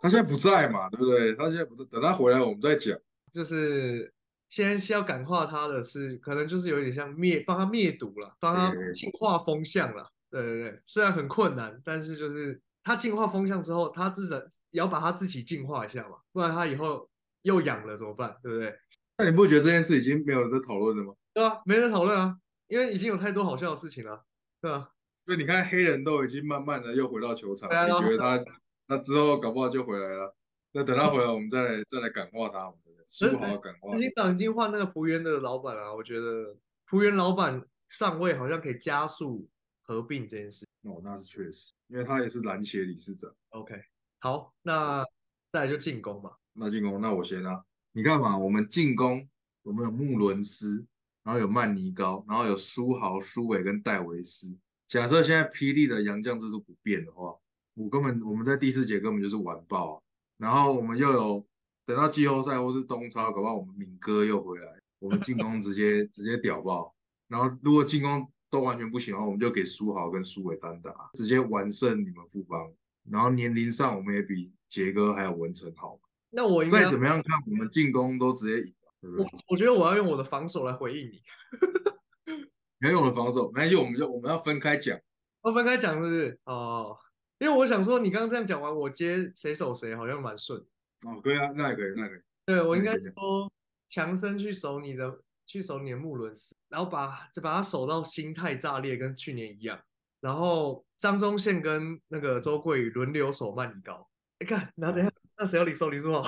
[0.00, 1.34] 他现在不在嘛，对不对？
[1.36, 2.98] 他现在不在，等他回来我们再讲。
[3.30, 4.12] 就是
[4.48, 10.10] 先先要感化他的是，可能就是有点像灭，帮他灭毒了，帮他净化风向了。
[10.30, 14.36] 对对对，虽然很困难，但是就是他净化风向之后，他至少
[14.70, 17.08] 也要把他自己净化一下嘛，不然他以后
[17.42, 18.34] 又痒了怎么办？
[18.42, 18.74] 对不对？
[19.18, 21.12] 那你不觉得这件事已经没有人在讨论了吗？
[21.34, 24.24] 对啊，没人讨论啊，因为已经有太多好笑的事情了，
[24.60, 24.90] 对啊、
[25.24, 28.44] 所以你看，黑人都已经慢慢的又回到球场，你觉得他
[28.86, 30.36] 他之后搞不好就回来了？
[30.72, 34.02] 那等他回来，我们再来再来感化他，我们苏豪感化执。
[34.02, 39.48] 行长已经换那个浦原的老板了啊，我觉得浦原老板上位好像可以加速
[39.82, 40.66] 合并这件事。
[40.82, 43.30] 哦，那是确实，因为他也是篮协理事长。
[43.50, 43.74] OK，
[44.20, 45.04] 好，那
[45.52, 46.38] 再来就进攻吧。
[46.54, 47.62] 那进攻，那我先啊。
[47.92, 49.28] 你看嘛，我们进攻，
[49.62, 50.86] 我们有穆伦斯，
[51.24, 54.58] 然后有曼尼高，然后有苏豪、苏伟跟戴维斯。
[54.88, 57.34] 假设现在霹雳的洋将制度不变的话，
[57.74, 60.02] 我根本我们在第四节根本就是完爆、啊。
[60.36, 61.46] 然后我们又有
[61.86, 64.66] 等到季后赛或是东超，搞不好我们敏哥又回来，
[64.98, 66.94] 我们进攻直接直接屌爆。
[67.28, 72.70] 然后如果进攻都完全不行的话，我们就给苏豪跟苏伟单打，直接完胜你们富邦。
[73.08, 75.98] 然后年龄上我们也比杰哥还有文成好。
[76.30, 79.26] 那我再怎么样看，我们进攻都直接我？
[79.48, 81.22] 我觉得我要用我的防守来回应你。
[82.78, 84.98] 没有我的防守，没关系，我们就我们要分开讲。
[85.44, 86.38] 要分开讲是不是？
[86.44, 86.96] 哦，
[87.38, 90.60] 因为我想说你刚刚这样讲完，我接谁守谁好像蛮顺。
[91.06, 92.20] 哦，可以啊，那也可以，那也可以。
[92.44, 93.52] 对我应该说
[93.88, 99.80] 强森去守你的，去守你的穆伦斯，然后把再把他守到心态炸裂，跟去年一样。
[100.20, 104.08] 然后张忠宪跟那个周桂宇轮流守曼尼高。
[104.40, 106.22] 你，看，然后等一下，那谁要李守李书豪？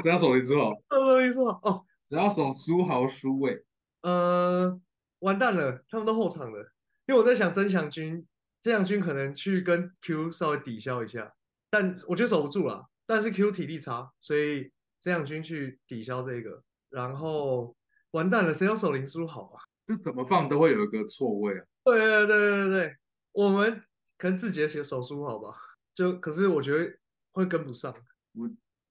[0.00, 1.60] 只要守林书豪，谁要李书豪？
[1.62, 3.64] 哦，只要守苏豪、苏伟，
[4.02, 4.80] 呃，
[5.20, 6.72] 完蛋了，他们都后场了。
[7.06, 8.26] 因为我在想曾祥军，
[8.62, 11.34] 曾祥军可能去跟 Q 稍微抵消一下，
[11.70, 12.86] 但我觉得守不住了。
[13.06, 17.74] 但是 Q 体力差，所以曾祥军去抵消这个，然后
[18.12, 19.60] 完蛋了，谁要守林书豪啊？
[19.86, 21.64] 就怎么放都会有一个错位啊。
[21.84, 22.96] 对对对对对对，
[23.32, 23.82] 我们
[24.16, 25.52] 可能自己写手书好吧？
[25.92, 26.98] 就可是我觉得
[27.32, 27.92] 会跟不上。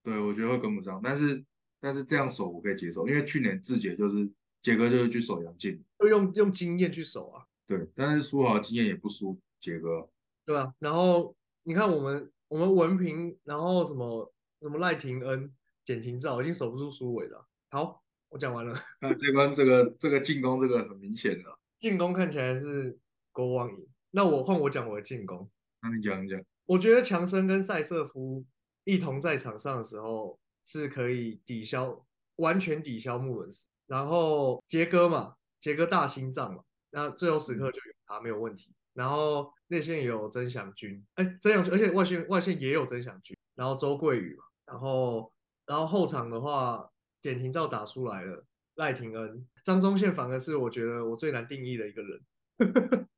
[0.03, 1.43] 对，我觉得会跟不上，但是
[1.79, 4.29] 但是这样守我可以接受，因为去年志杰就是
[4.61, 10.09] 杰哥就是去守杨靖，就用用经验去守啊，对，但是苏豪经验也不输杰哥，
[10.45, 10.73] 对吧？
[10.79, 15.51] 然后你看我们我们文凭，然后什么什么赖廷恩、
[15.85, 17.47] 简廷照已经守不住苏伟了。
[17.69, 18.75] 好，我讲完了。
[18.99, 22.97] 那这关这个这个进攻这个很明显的，进攻看起来是
[23.31, 25.49] 国王赢，那我换我讲我的进攻。
[25.81, 28.43] 那你讲一讲，我觉得强森跟塞瑟夫
[28.83, 32.05] 一同在场上的时候是可以抵消，
[32.37, 33.67] 完全抵消穆伦斯。
[33.87, 38.73] 然后杰哥嘛，杰哥大心脏嘛，那最后时刻就有他没有问题。
[38.93, 45.33] 然后内线也有曾祥军，哎，曾祥军，而且外线外线也有曾祥军，然后周桂宇嘛，然后
[45.65, 46.89] 然后后场的话，
[47.21, 52.21] 简廷照打出来了，赖廷恩、张忠宪反而是我觉得我最难定义的一个人。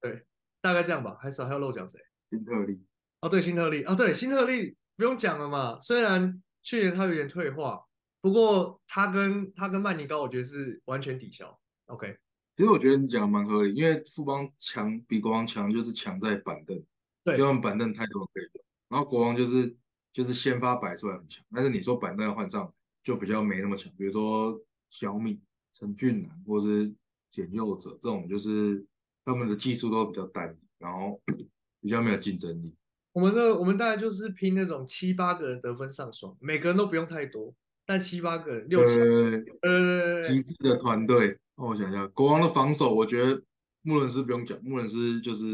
[0.00, 0.26] 对，
[0.60, 1.16] 大概这样吧。
[1.20, 1.98] 还少还要漏讲谁？
[2.28, 2.84] 丁特利。
[3.22, 3.84] 哦，对，新特利。
[3.84, 5.78] 哦，对，新特利不用讲了嘛。
[5.80, 7.80] 虽然去年他有点退化，
[8.20, 11.58] 不过他跟他跟曼尼高，我觉得是完全抵消。
[11.86, 12.18] OK。
[12.56, 16.84] 其实我觉得你讲的蛮合理，因为富邦强比国王强，就是强在板凳，
[17.24, 18.64] 对，就他们板凳太多可以用。
[18.88, 19.74] 然后国王就是
[20.12, 22.70] 就是先发摆出来很强，但是你说板凳换上
[23.02, 23.90] 就比较没那么强。
[23.96, 25.40] 比如说小米、
[25.72, 26.92] 陈俊南或是
[27.30, 28.84] 简佑哲这种，就是
[29.24, 31.18] 他们的技术都比较单一，然后
[31.80, 32.74] 比较没有竞争力。
[33.12, 37.54] 我们的我们大概就是拼那种七八个人得分上双，每个人都不用太多，
[37.86, 38.98] 但七八个人六七
[39.62, 41.38] 呃极致的团队。
[41.54, 43.40] 让我想一下，国王的防守，我觉得
[43.82, 45.44] 穆伦斯不用讲，穆伦斯就是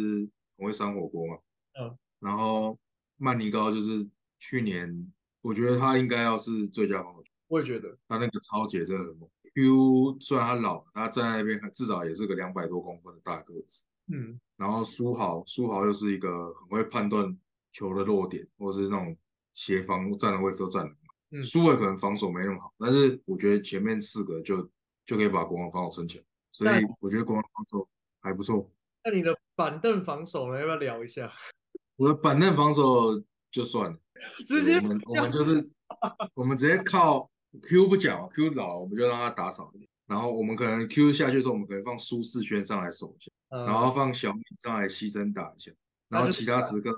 [0.57, 1.37] 很会扇火锅嘛。
[1.79, 1.99] 嗯。
[2.21, 2.79] 然后
[3.17, 7.25] 曼尼高就是去年，我觉得他应该要是最佳防守。
[7.49, 7.99] 我也觉得。
[8.07, 9.29] 他那个超姐真的很猛。
[9.55, 13.83] Q 虽然他老，他站在那边至少也是个两百多公分的大个子。
[14.07, 14.39] 嗯。
[14.57, 17.37] 然后苏豪，苏豪又是一个很会判断
[17.73, 19.17] 球的落点，或者是那种
[19.55, 20.97] 协防站的位置都站得好。
[21.31, 21.43] 嗯。
[21.43, 24.69] 苏伟可能防守没那么好，但是我觉得前面四个就。
[25.09, 27.89] 就可以把国王防守撑起来，所以我觉得国王防守
[28.21, 28.71] 还不错。
[29.03, 30.61] 那你的板凳防守呢？
[30.61, 31.33] 要不要聊一下？
[31.97, 33.19] 我的板凳防守
[33.51, 33.99] 就算了，
[34.45, 35.67] 直接我们我们就是
[36.37, 37.31] 我们直接靠
[37.63, 43.33] Q 不讲，Q 老我们就让他打扫一点，然后我们可能 Q 下去的时候，我们可能放舒适圈上来守一下，
[43.65, 45.73] 然后放小米上来牺牲打一下，
[46.11, 46.91] 然后其他时刻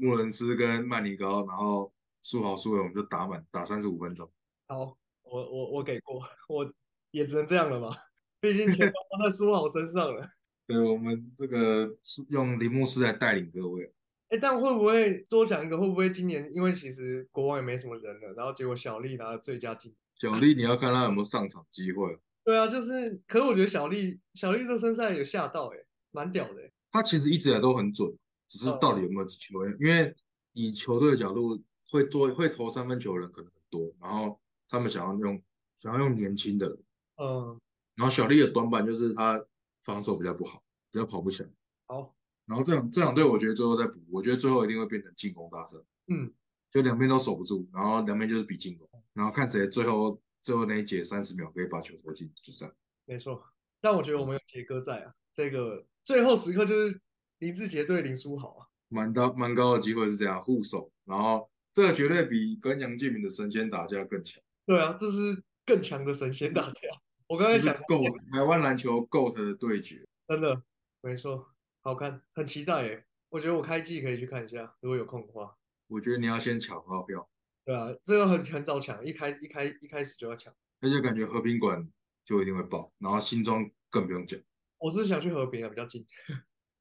[0.00, 4.28] 穆伦斯跟曼尼高，然后苏豪苏伟我们就打满打三十五分钟。
[4.66, 6.72] 好，我我我给过我。
[7.12, 7.88] 也只能这样了嘛，
[8.38, 10.30] 毕竟钱都花在输好身上了。
[10.64, 11.92] 对，我们这个
[12.28, 13.92] 用铃木师来带领各位。
[14.28, 15.76] 哎，但会不会多想一个？
[15.76, 19.92] 会不会今年因为其实国王也没什么人了，然后结果小丽拿了最佳进？
[20.14, 22.16] 小丽，你要看他有没有上场机会。
[22.46, 25.78] 对啊，就是，可是我觉得小丽，小丽这身上有吓到，哎，
[26.12, 26.70] 蛮屌的。
[26.92, 28.08] 他其实一直以来都很准，
[28.50, 29.76] 只是到底有没有球员？
[29.80, 30.12] 因为
[30.52, 35.40] 以球队的角度，会多会投三分球的人可能很多，然后他们想要用
[35.78, 36.76] 想要用年轻的。
[37.16, 37.60] 嗯，
[37.94, 39.40] 然后小丽的短板就是他
[39.82, 40.60] 防守比较不好，
[40.90, 41.48] 比较跑不起来。
[41.86, 42.12] 好，
[42.46, 45.80] 然后这两这两队我觉得最后再补，我觉得最后一定会变成进攻大胜。
[46.08, 46.32] 嗯，
[46.72, 52.74] 就两边都守不住，然后两边就是比进攻，然后看谁最后最后那一节三十秒可以把球投进，就这样。
[53.04, 53.44] 没错，
[53.80, 57.00] 但我觉得我们有杰哥在啊，这个最后时刻就是
[57.40, 64.42] 林志杰对林书豪啊，蛮高蛮高的机会是这样护手，然后这个绝对比跟杨建明的神仙打架更强。
[64.66, 66.80] 对啊，这是更强的神仙打架。
[67.26, 70.62] 我刚才想够台湾篮球 GOAT 的对决，真的
[71.00, 71.48] 没错，
[71.80, 73.06] 好看，很期待耶。
[73.30, 75.56] 我觉得我开季可以去看一下，如果有空的话。
[75.86, 77.26] 我觉得你要先抢到票。
[77.64, 80.52] 对啊，这个很很早抢，一开一开一开始就要抢。
[80.80, 81.88] 而且感觉和平馆
[82.22, 84.38] 就一定会爆，然后新庄更不用讲。
[84.76, 86.04] 我是想去和平啊，比较近。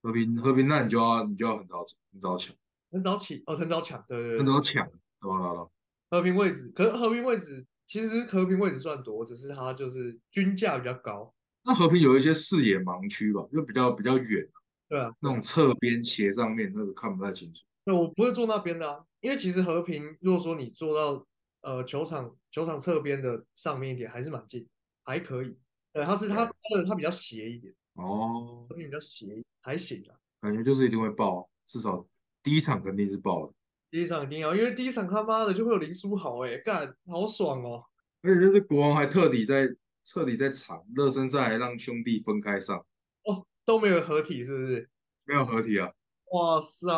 [0.01, 2.55] 和平和平，那你就要你就要很早很早抢，
[2.91, 4.85] 很早起哦，很早抢，对对对，很早抢，
[5.21, 5.69] 对吧？
[6.09, 7.65] 对和平位置，可是和平位置。
[7.85, 11.33] 其实和平位置算多，只是它就是均价比较高。
[11.63, 14.47] 那和平有一些视野盲区吧，就比较比较远。
[14.87, 17.63] 对啊，那种侧边斜上面那个看不太清楚。
[17.83, 21.25] 对，我不会坐那边的啊，因为其实和平如果说你坐到
[21.61, 24.67] 呃球场球场侧边的上面一点，还是蛮近，
[25.03, 25.57] 还可以。
[25.91, 27.73] 对，它是它它的它比较斜一点。
[28.01, 30.15] 哦，和平比较斜，还行啊。
[30.41, 32.05] 感觉就是一定会爆，至少
[32.41, 33.53] 第一场肯定是爆的。
[33.91, 37.83] 第一场一定要，因为第一场他妈的就会有林书豪哎，干好爽哦！
[38.21, 39.67] 而且就是国王还特地在
[40.03, 42.77] 彻底在场热身赛让兄弟分开上
[43.23, 44.89] 哦，都没有合体是不是？
[45.25, 45.91] 没有合体啊！
[46.31, 46.89] 哇塞，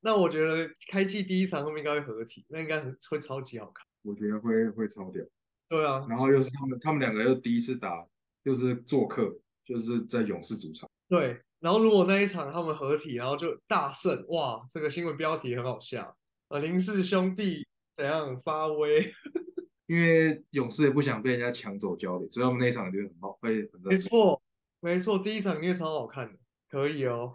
[0.00, 3.86] 那我觉得开季第一场后面应该会合体，那应该会超级好看。
[4.02, 5.24] 我觉得会会超屌。
[5.68, 8.06] 对啊，然后又是他们他们两个又第一次打，
[8.42, 9.34] 又是做客，
[9.72, 10.90] 就是在勇士主场。
[11.08, 11.40] 对。
[11.60, 16.16] 然后如果那一场他们合体，然后就大胜，哇，这个新闻标题很好笑
[16.48, 16.58] 啊！
[16.58, 19.12] 林氏兄弟怎样发威？
[19.86, 24.42] 因为勇士也不想被人家抢走焦点，所以他们那一场就很好，会很没错，
[24.80, 26.38] 没错，第一场应该超好看的，
[26.70, 27.34] 可以哦。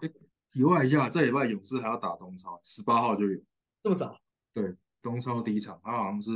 [0.50, 3.39] 题外一下，这礼拜勇士还要打东超，十八号就有。
[3.84, 4.19] 这么早？
[4.56, 6.32] 对，东超第一场，他好像是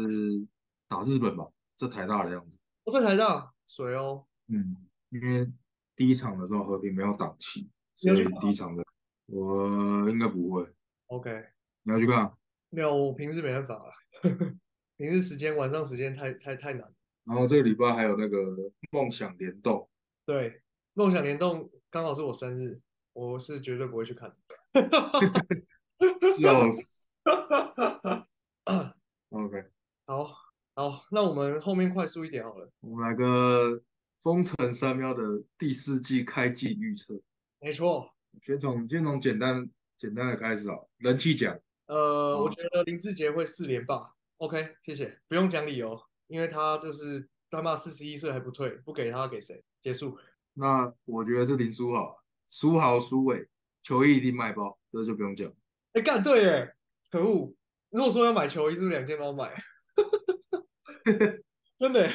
[0.87, 2.59] 打日本吧，在台大的样子。
[2.83, 4.27] 哦在台大，水哦。
[4.47, 4.75] 嗯，
[5.09, 5.51] 因为
[5.99, 7.69] 第一场的时候和平没有档期。
[7.97, 8.81] 所以第一场的
[9.25, 10.65] 我应该不会。
[11.07, 11.29] OK，
[11.83, 12.31] 你要去看？
[12.69, 13.91] 没有，我平时没办法了。
[14.95, 16.89] 平时时间晚上时间太太太难。
[17.25, 18.37] 然后这个礼拜还有那个
[18.91, 19.89] 梦想联动。
[20.25, 20.61] 对，
[20.93, 22.79] 梦想联动刚好是我生日，
[23.11, 24.37] 我是绝对不会去看的。
[26.39, 27.09] 笑死。
[29.31, 29.65] OK，
[30.05, 30.33] 好，
[30.75, 32.71] 好，那我们后面快速一点好了。
[32.79, 33.83] 我们来个
[34.21, 37.19] 风城三喵的第四季开季预测，
[37.59, 44.13] 没错，先从先从简单简单的开始啊，人气奖，呃，我觉得林志杰会四连霸。
[44.37, 49.63] OK，谢谢，不用讲理由，因为他就是他妈四十一岁还不退，不给他给谁？
[49.81, 50.17] 结束。
[50.53, 53.47] 那我觉得是林书豪，书豪书伟，
[53.83, 55.51] 球衣一定卖爆，这就不用讲。
[55.93, 56.75] 哎，干对耶，
[57.09, 57.53] 可恶！
[57.89, 59.53] 如果说要买球衣，是不是两件都要买？
[61.79, 62.13] 真的耶，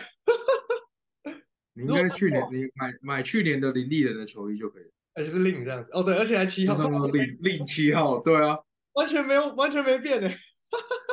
[1.74, 5.90] 你应该去年你买买去年的林立人的球衣就可以了，而且是令这样子。
[5.92, 8.56] 哦，对，而且还七号，令令七号，对啊，
[8.94, 10.30] 完全没有，完全没变呢。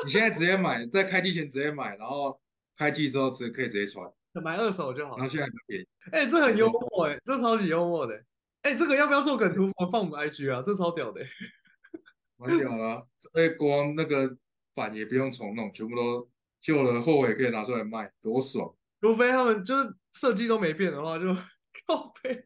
[0.06, 2.40] 你现在直接买，在开季前直接买，然后
[2.78, 4.08] 开季之后直可以直接穿，
[4.44, 5.32] 买二手就好然后。
[5.32, 5.88] 现在很便宜。
[6.12, 8.24] 哎、这很幽默哎、这超级幽默的。
[8.64, 10.64] 哎、这个要不要做梗图放我们 IG 啊？
[10.66, 11.22] 这超屌的、
[12.38, 14.38] 蛮屌的、啊，而且国王那个
[14.76, 16.30] 板也不用重弄，全部都
[16.62, 18.72] 旧了后尾可以拿出来卖，多爽！
[19.02, 21.34] 除非他们就是设计都没变的话，就
[21.88, 22.46] 靠背，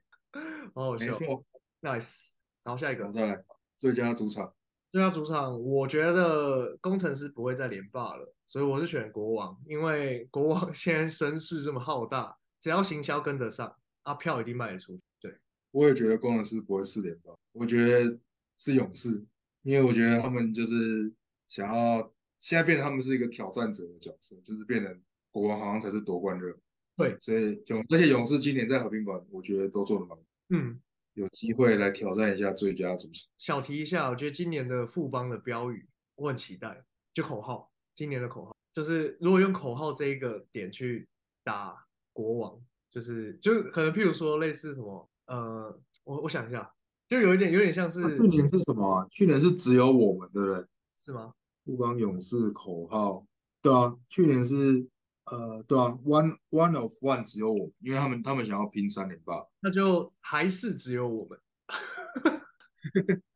[0.73, 1.45] 好好笑没错
[1.81, 2.29] ，，nice。
[2.63, 3.43] 然后下一个再来
[3.77, 4.51] 最佳主场，
[4.91, 15.03] 最佳主场，我觉得工程师不会再连霸了，所以我是选国王，因为国王 现在声势这么浩大，只要行销跟得上，啊，票一定卖得出去。
[15.19, 15.37] 对，
[15.71, 18.17] 我也觉得工程师不会四连霸，我觉得
[18.57, 19.23] 是勇士，
[19.63, 21.13] 因为我觉得他们就是
[21.47, 25.01] 想要现在变成他们是一个挑战者的角色，就是变成
[25.35, 26.57] 国王好像才是夺冠热，
[26.95, 30.17] 对，所以勇而且勇士今年在和平馆，我觉得都做得蛮，
[30.47, 30.79] 嗯，
[31.15, 33.27] 有机会来挑战一下最佳主场。
[33.37, 41.05] 小提一下，我觉得今年的富邦的标语我很期待，就口号，今年的口号就是如果用口号这一个点去
[41.43, 42.57] 打国王，
[42.89, 46.73] 就是就可能譬如说类似什么呃，我我想一下，
[47.09, 49.05] 就有一点有点像是去年是什么啊？
[49.11, 50.65] 去年是只有我们，对不对？
[50.95, 51.33] 是吗？
[51.65, 53.25] 富邦勇士口号，
[53.61, 54.87] 对啊，去年是
[55.25, 61.39] 呃，对啊，one one of one 只有我，因为他们他们想要拼三连霸， 那就还是只有我们。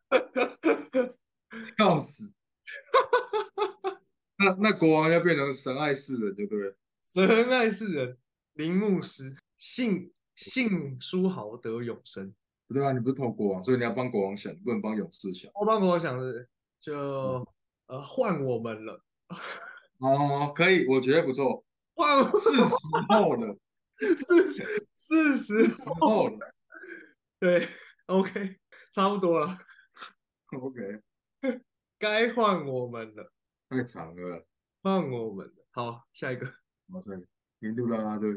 [1.77, 2.35] 笑死。
[4.37, 6.75] 那那国王要变成神爱世人，对不对了？
[7.03, 8.17] 神爱世人，
[8.53, 12.33] 林牧师，信信书豪得永生。
[12.67, 15.51] 不对啊，你不是投国王，所以你要帮国王想，你不能帮勇士想。
[15.55, 16.47] 我帮国王想的
[16.79, 16.95] 就
[17.87, 19.03] 呃换我们了，
[19.97, 21.65] 哦，可以，我觉得不错，
[21.99, 22.77] 换我是时
[23.09, 23.57] 候了，
[24.95, 26.53] 是是时候了。
[27.37, 27.67] 对
[28.05, 28.55] ，OK，
[28.93, 29.57] 差不多了
[30.57, 31.01] ，OK，
[31.99, 33.29] 该换我们了，
[33.67, 34.45] 太长了。
[34.81, 35.53] 换我们了。
[35.71, 36.45] 好，下一个，
[36.89, 37.17] 好，对，
[37.59, 38.31] 年度啦啦队，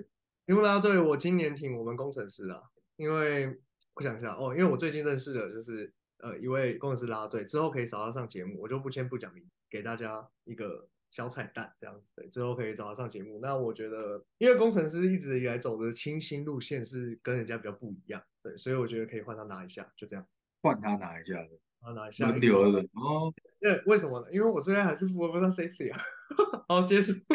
[0.47, 2.61] 年度拉拉队我今年挺我们工程师啊，
[2.97, 3.61] 因为
[3.95, 13.39] 我想一下哦，因为我最近认识的就是呃一位工程师啦啦队，之后可以找他上节目，我就不先不讲名，给大家一个小彩蛋这样子，对，之后可以找他上节目。
[13.41, 20.27] 那我觉得，因为工程师一直以来走的清新路线是跟人家比较不一样，对，所以我觉得可以换他拿一下，就这样，
[20.63, 22.27] 换他拿一下的，换他拿一下。
[22.27, 23.33] 轮流的哦。
[23.61, 24.27] 对，为什么呢？
[24.33, 26.01] 因为我虽然还是符合不到 sexy 啊。
[26.67, 27.13] 好，结束。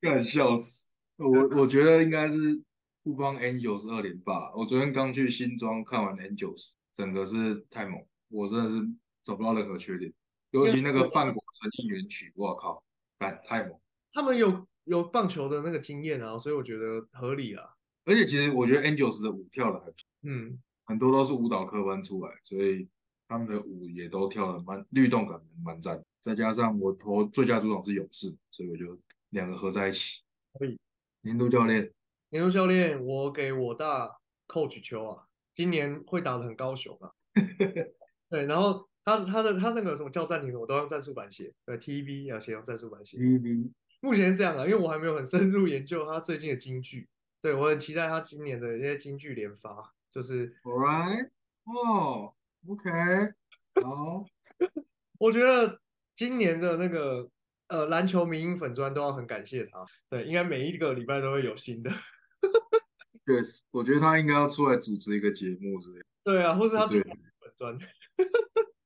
[0.00, 0.94] 干笑死！
[1.16, 2.60] 我我觉得应该是
[3.02, 4.52] 富邦 Angels 二连霸。
[4.54, 8.76] 我昨天刚去新庄看完 Angels，整个是太猛，我真的是
[9.22, 10.12] 找不到任何缺点。
[10.54, 12.84] 尤其那个范国成应援曲，我靠，
[13.18, 13.76] 干太猛！
[14.12, 17.74] 他们有有棒球的那个经验啊，所以我觉得合理啊。
[18.04, 22.88] 而且其实我觉得 Angels 的舞跳的还不错，嗯，很多都是舞蹈科班出来，所以
[23.26, 26.00] 他们的舞也都跳的蛮律动感蛮赞。
[26.20, 28.96] 再加上我投最佳主场是勇士，所以我就
[29.30, 30.22] 两个合在一起。
[30.56, 30.78] 可以。
[31.22, 31.90] 年度教练，
[32.28, 34.08] 年度教练，我给我大
[34.46, 37.10] coach 球啊，今年会打的很高雄啊。
[38.30, 41.52] 对，然后他他的他那个什么叫暂停的，我都用战术版写。
[41.66, 43.18] 对，TV 要写用战术版写。
[43.18, 47.08] TV 目前是这样啊，因为我还没有很深入研究他最近的金剧。
[47.40, 51.28] 对我很期待他今年的一些金剧连发，就是，All right，
[51.64, 52.32] 哦
[52.66, 52.90] ，OK，
[53.82, 54.24] 好。
[55.18, 55.80] 我觉得
[56.14, 57.28] 今年的那个
[57.68, 59.84] 呃篮球民音粉砖都要很感谢他。
[60.08, 61.90] 对，应该每一个礼拜都会有新的。
[63.26, 66.06] 确实，我觉得他应该要出来主持一个节目之类的。
[66.24, 67.78] 对啊，或是他自己对粉砖。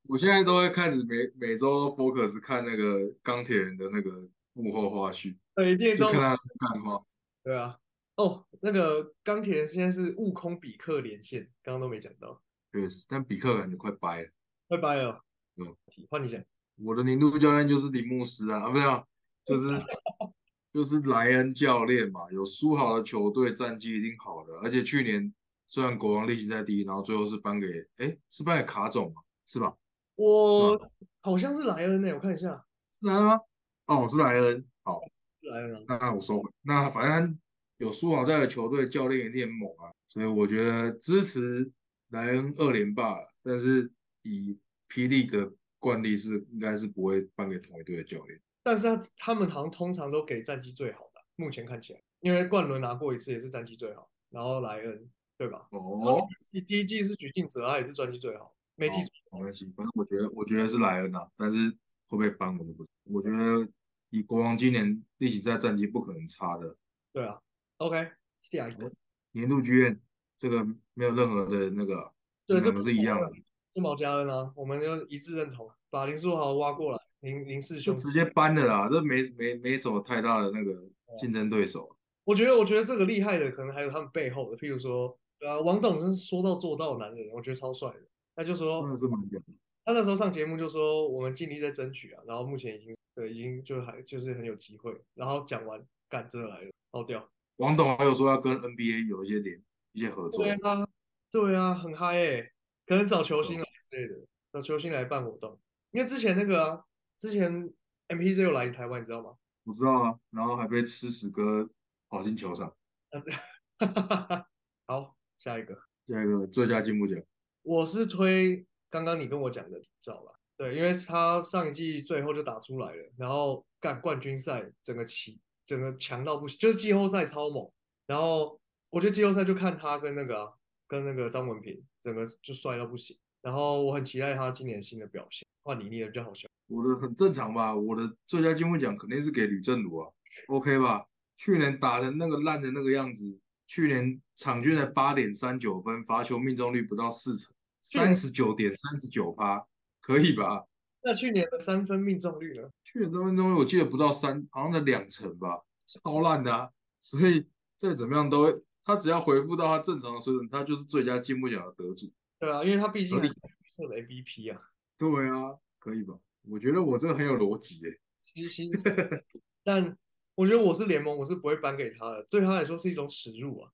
[0.09, 7.04] 我现在都会开始每每周 focus 看那个钢铁人的那个幕后花絮，对，一定都就看他的漫画。
[7.44, 7.78] 对啊。
[8.16, 12.40] 哦，那个钢铁人现在是悟空比克连线，刚刚都没讲到，
[12.72, 14.30] 确实，但比克感觉快掰了。
[14.66, 15.22] 快掰了。
[15.56, 15.76] 嗯，
[16.09, 16.42] 换你讲。
[16.82, 19.04] 我的年度教练就是李牧师啊，啊，不是啊，
[19.44, 19.84] 就是
[20.72, 24.54] 就是莱恩教练嘛，有输好的球队，战绩一定好的。
[24.61, 25.32] 而且去年
[25.66, 27.66] 虽然国王例行在第一，然后最后是颁给，
[27.98, 29.76] 哎，是颁给卡总嘛，是吧？
[30.18, 30.90] 我
[31.20, 32.64] 好像是莱恩呢、我看一下。
[32.90, 33.40] 是莱恩吗？
[33.86, 34.66] 哦，是莱恩。
[34.82, 35.00] 好，
[35.42, 36.50] 莱恩啊，那我收回。
[36.62, 37.38] 那反正
[37.76, 41.70] 有苏豪在的球队，教练一定很猛啊，所以我觉得支持
[42.08, 43.16] 莱恩二连霸。
[43.44, 43.92] 但是
[44.22, 44.58] 以
[44.88, 48.40] 霹雳的惯例是，应该是不会颁给同一队的教练。
[48.64, 55.68] 但是他他们好像通常都给战绩最好的，目前看起来，因为冠伦拿过一次也是战绩最好，然后莱恩对吧？
[55.70, 56.26] 哦，
[56.66, 59.10] 第一季是许晋哲，他也是战绩最好，没记错。
[59.32, 61.68] 没关系，反正我觉得我觉得是莱恩啊，但是
[62.06, 62.88] 会不会搬我都不知道。
[63.04, 63.68] 我觉得
[64.10, 66.76] 以国王今年例行赛战绩不可能差的。
[67.12, 67.38] 对啊
[67.78, 68.08] ，OK，
[68.40, 68.90] 下一个
[69.32, 70.00] 年度剧院
[70.38, 70.64] 这个
[70.94, 72.12] 没有任何的那个，
[72.46, 73.30] 对，两个是一样的。
[73.74, 80.72] 是毛家恩啊，我们就一致认同，把林书豪挖过来，林林世雄直接搬的啦，这没没没什么太大的那个
[81.18, 81.94] 竞争对手。
[82.24, 88.00] 我觉得，我觉得这个厉害的可能还有他们背后的，譬如说，呃，王董真是说到做到的男人，我觉得超帅的。
[88.39, 89.43] 他就说，真的是蛮远
[89.84, 94.97] 他那时候上节目就说，我们尽力在争取啊，然后目前已经对，已经就还就是很有机会。
[95.14, 97.28] 然后讲完，干真的来了，爆掉。
[97.57, 99.61] 王董还有说要跟 NBA 有一些联
[99.91, 100.45] 一些合作。
[100.45, 100.86] 对啊，
[101.32, 102.53] 对啊，很嗨诶。
[102.86, 104.14] 可能找球星来之类的，
[104.53, 105.59] 找球星来办活动。
[105.91, 106.84] 因为之前那个啊，
[107.18, 107.68] 之前
[108.07, 109.34] MPC 有来台湾，你知道吗？
[109.64, 111.68] 我知道啊，然后还被吃屎哥
[112.09, 112.72] 跑进球场。
[114.86, 115.74] 好，下一个，
[116.07, 117.20] 下一个最佳进步奖，
[117.68, 120.34] 我是推刚刚你跟我讲的照了。
[120.56, 127.70] 对，因为他上一季最后就打出来了，然后干冠军赛整个起，整个强到不行，就是季后赛超猛。
[128.06, 128.58] 然后
[128.90, 130.52] 我觉得季后赛就看他跟那个。
[130.90, 133.14] 跟那个张文平，整个就帅到不行。
[133.42, 135.46] 然后我很期待他今年新的表现。
[135.62, 136.48] 换你，你比较好笑。
[136.66, 137.76] 我的很正常吧？
[137.76, 140.08] 我的最佳进步奖肯定是给吕正儒啊
[140.48, 141.04] ，OK 吧？
[141.36, 149.66] 去年打的那个烂的那个样子，去年场均才八点三九分，罚球命中率不到四成，三十九点三十九趴，
[150.00, 150.64] 可以吧？
[151.02, 152.68] 那去年的三分命中率呢？
[152.84, 156.70] 去年三分中我记得不到三，好像才两成吧，超烂的啊！
[157.00, 158.62] 所以再怎么样都会。
[158.84, 162.10] 他只要回复到他正常的水准，他就是最佳进步奖的得主。
[162.38, 163.28] 对啊，因为他毕竟是
[163.68, 164.60] 测的 MVP 啊。
[164.96, 166.18] 对啊，可以吧？
[166.48, 168.00] 我觉得我这个很有逻辑诶。
[168.18, 168.68] 其实，
[169.62, 169.96] 但
[170.34, 172.26] 我觉得我是联盟，我是不会颁给他的。
[172.30, 173.70] 对他来说是一种耻辱啊！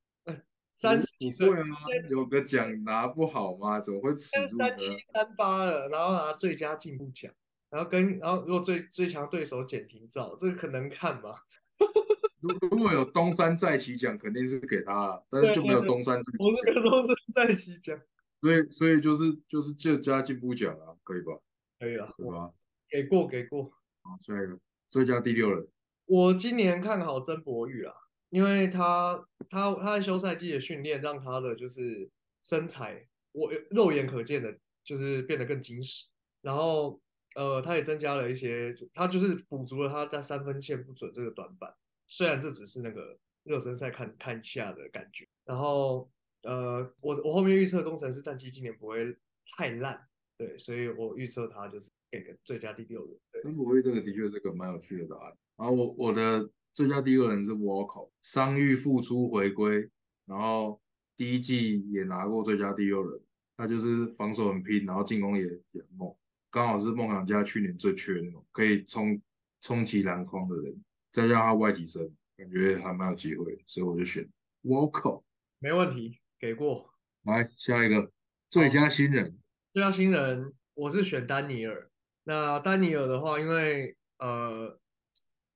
[0.77, 1.77] 三十几岁吗？
[2.11, 3.81] 有个奖拿不好吗？
[3.81, 4.69] 怎么会耻辱呢？
[4.69, 7.33] 三七三八了，然后拿最佳进步奖，
[7.71, 11.37] 然后跟然后如果最最强对手简廷照，这个可能看吗？
[12.71, 16.39] 如果有东山再起奖，肯定是给他了，但是就没有东山再起。
[16.39, 17.99] 我是跟东山再起奖，
[18.43, 21.33] 所以所以就是就是最佳进步奖啊，可以吧？
[21.79, 22.53] 可以啊，对吧？
[22.91, 23.65] 给过给过。
[24.03, 24.59] 好，下一个
[24.91, 25.67] 最佳第六人，
[26.05, 27.95] 我今年看好曾博宇啊，
[28.35, 32.11] 因为他他他在休赛季的训练让他的就是
[32.43, 36.09] 身材，我肉眼可见的，就是变得更精实，
[36.43, 37.01] 然后
[37.37, 41.73] 呃，他也增加了一些，他就是补足了他在三分线不准这个短板。
[42.09, 46.11] 虽然这只是那个热身赛看看一下的感觉，然后
[46.43, 49.17] 呃，我我后面预测工程师战绩今年不会
[49.57, 53.17] 太烂，对，所以我预测他就是给个最佳第六人。
[53.45, 55.33] 曾博玉这个的确是个蛮有趣的答案。
[55.57, 59.89] 然后我我的最佳第六人是 Walker，伤愈复出回归，
[60.27, 60.81] 然后
[61.17, 63.21] 第一季也拿过最佳第六人，
[63.57, 66.13] 他就是防守很拼，然后进攻也也很猛，
[66.51, 69.23] 刚好是梦想家去年最缺那种可以冲
[69.61, 70.85] 冲击篮筐的人。
[71.13, 74.29] 再加上他外籍生，感觉还蛮有机会，所以我就选
[74.65, 75.23] Walker，
[75.61, 76.91] 没问题，给过。
[77.23, 78.11] 来下一个
[78.51, 79.39] 最佳新人，
[79.73, 81.89] 最佳新人我是选丹尼尔。
[82.25, 84.77] 那丹尼尔的话，因为呃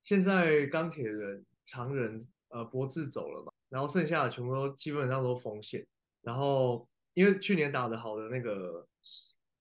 [0.03, 5.85] 现在钢铁人常人呃博智走了嘛，然后剩下的全部都基本上都锋线。
[6.21, 8.85] 然后因为去年打的好的那个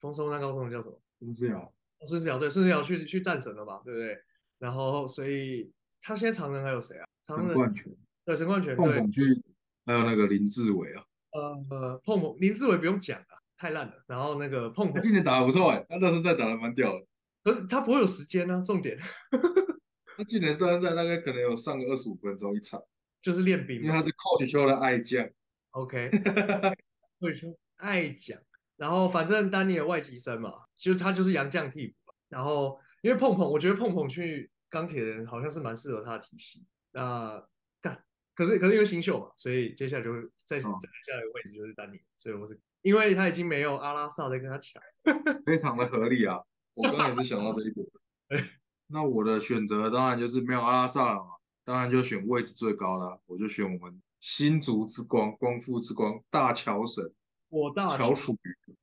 [0.01, 1.01] 丰收那高中叫什么？
[1.21, 1.73] 孙志尧。
[2.07, 4.19] 孙志尧对，孙志尧去去战神了嘛，对不对？
[4.59, 5.73] 然后所以。
[6.01, 7.05] 他现在常人还有谁啊？
[7.25, 7.93] 常人冠权，
[8.25, 9.21] 对陈冠权，碰碰去，
[9.85, 11.05] 还有那个林志伟啊。
[11.33, 14.05] 呃，碰碰林志伟不用讲啊，太烂了。
[14.07, 17.05] 然后那个碰碰今年打的不错哎，他那时候再打的蛮屌的。
[17.43, 18.97] 可是他不会有时间啊，重点。
[20.19, 22.83] 他去年热身赛大概可能有上个二十五分钟一场，
[23.23, 23.77] 就是练兵。
[23.77, 25.27] 因为他是 Coach 球的爱将。
[25.71, 26.11] OK。
[27.21, 28.39] 会说爱将，
[28.77, 32.13] 然后反正丹尼尔外籍生嘛，就他就是洋将替补。
[32.29, 34.51] 然后因为碰碰，我觉得碰碰去。
[34.71, 36.63] 钢铁人好像是蛮适合他的体系，
[36.93, 37.43] 那
[37.81, 38.05] 干，
[38.35, 44.83] 可是可是因为新秀嘛，所以接下来就会再再下来的位置就是丹尼尔，所以我是因为他已经没有阿拉萨在跟他抢，
[45.47, 46.39] 非常的合理啊，
[46.75, 47.87] 我刚刚也是想到这一点。
[48.89, 51.31] 那我的选择当然就是没有阿拉萨了嘛，
[51.65, 57.13] 当然就选位置最高了，我就选我们新竹之光、光复之光大乔神，
[57.51, 58.37] 我大乔属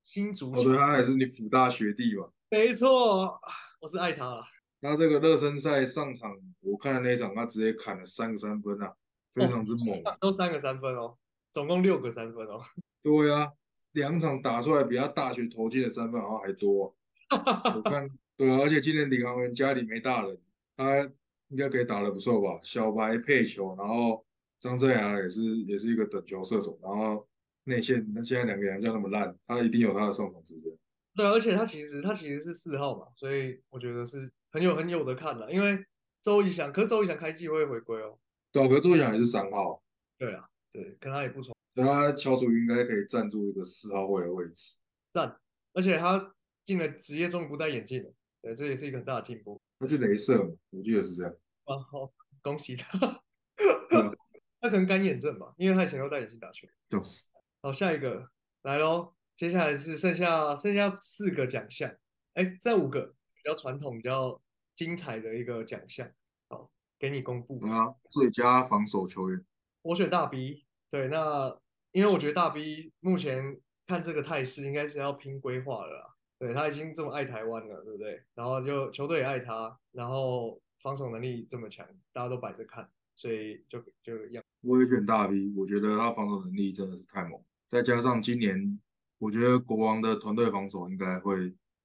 [0.03, 3.39] 新竹，我觉得他也是你辅大学弟吧，没错，
[3.81, 4.41] 我是爱他。
[4.81, 8.93] 他这个热身赛上场，我看的那一场，他直接砍了三个三分啊，
[9.33, 9.99] 非常之猛。
[10.19, 11.17] 都三个三分哦，
[11.51, 12.61] 总共六个三分哦。
[13.01, 13.51] 对啊，
[13.93, 16.95] 两场打出来比他大学投进的三分好像还多。
[17.31, 18.07] 我看，
[18.37, 20.37] 对啊，而且今年领航员家里没大人，
[20.75, 21.01] 他
[21.49, 22.59] 应该可以打得不错吧？
[22.63, 24.25] 小白配球，然后
[24.59, 27.27] 张镇阳也是也是一个等球射手，然后
[27.63, 30.71] 内线那现在两个洋将那么烂，他一定有他的上场时间。
[31.15, 35.49] 对，而且他其实他其实是四号嘛，所以我觉得是很有很有的看了。
[35.49, 35.77] 因为
[36.21, 38.19] 周怡翔，可是周怡翔开季会回归哦。
[38.51, 39.81] 对啊，可是周怡翔也是三号。
[40.17, 41.55] 对啊，对，跟他也不错。
[41.73, 44.77] 所以他乔楚应该可以站住一个四号位的位置。
[45.13, 45.37] 站，
[45.73, 46.33] 而且他
[46.65, 48.11] 进了职业终于不戴眼镜了，
[48.45, 49.59] 对，这也是一个很大的进步。
[49.79, 51.33] 他去镭射嘛，我记得是这样。
[51.63, 52.95] 啊，好，恭喜他。
[54.61, 56.67] 他可能干眼症吧，因为他以前都戴眼镜打球。
[56.87, 57.25] 就是。
[57.63, 58.29] 好，下一个
[58.61, 59.15] 来喽。
[59.35, 61.91] 接下来是剩下剩下四个奖项，
[62.35, 63.01] 哎，再五个
[63.33, 64.39] 比较传统、比较
[64.75, 66.07] 精彩的一个奖项，
[66.47, 67.59] 好，给你公布。
[67.65, 69.43] 啊，最佳防守球员，
[69.81, 70.65] 我选大 B。
[70.91, 71.59] 对，那
[71.91, 76.14] 因为我觉得大 B 目前看这个态势，应该是要拼规划了啦。
[76.37, 78.21] 对他已经这么爱台湾了，对不对？
[78.33, 84.43] 然后就球队也爱他，然后防守能力这么强，大家都摆着看，所以就就一样。
[84.61, 88.79] 我也选大 V，我觉得他防守能力真的是太猛，再加上今年。
[89.17, 91.35] 我觉得国王的团队防守应该会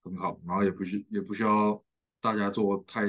[0.02, 1.80] 很好，然后也不需也不需要
[2.20, 3.02] 大家做太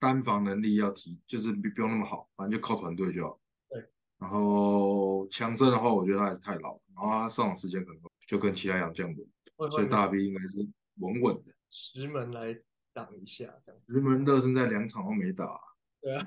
[0.00, 3.40] 单防能力要提，就是不不用那么好，反正就靠团队就好。
[3.68, 3.88] 对。
[4.18, 9.24] 然后强森的话，我觉得他还是太老，然后他上场时间可能就跟其他洋将比，
[9.70, 10.58] 所以大 V 应该是
[11.00, 11.52] 稳稳的。
[11.70, 12.56] 石门来
[12.92, 13.80] 挡一下，这样。
[13.88, 15.58] 石门热身赛两场都没打。
[16.00, 16.26] 对啊。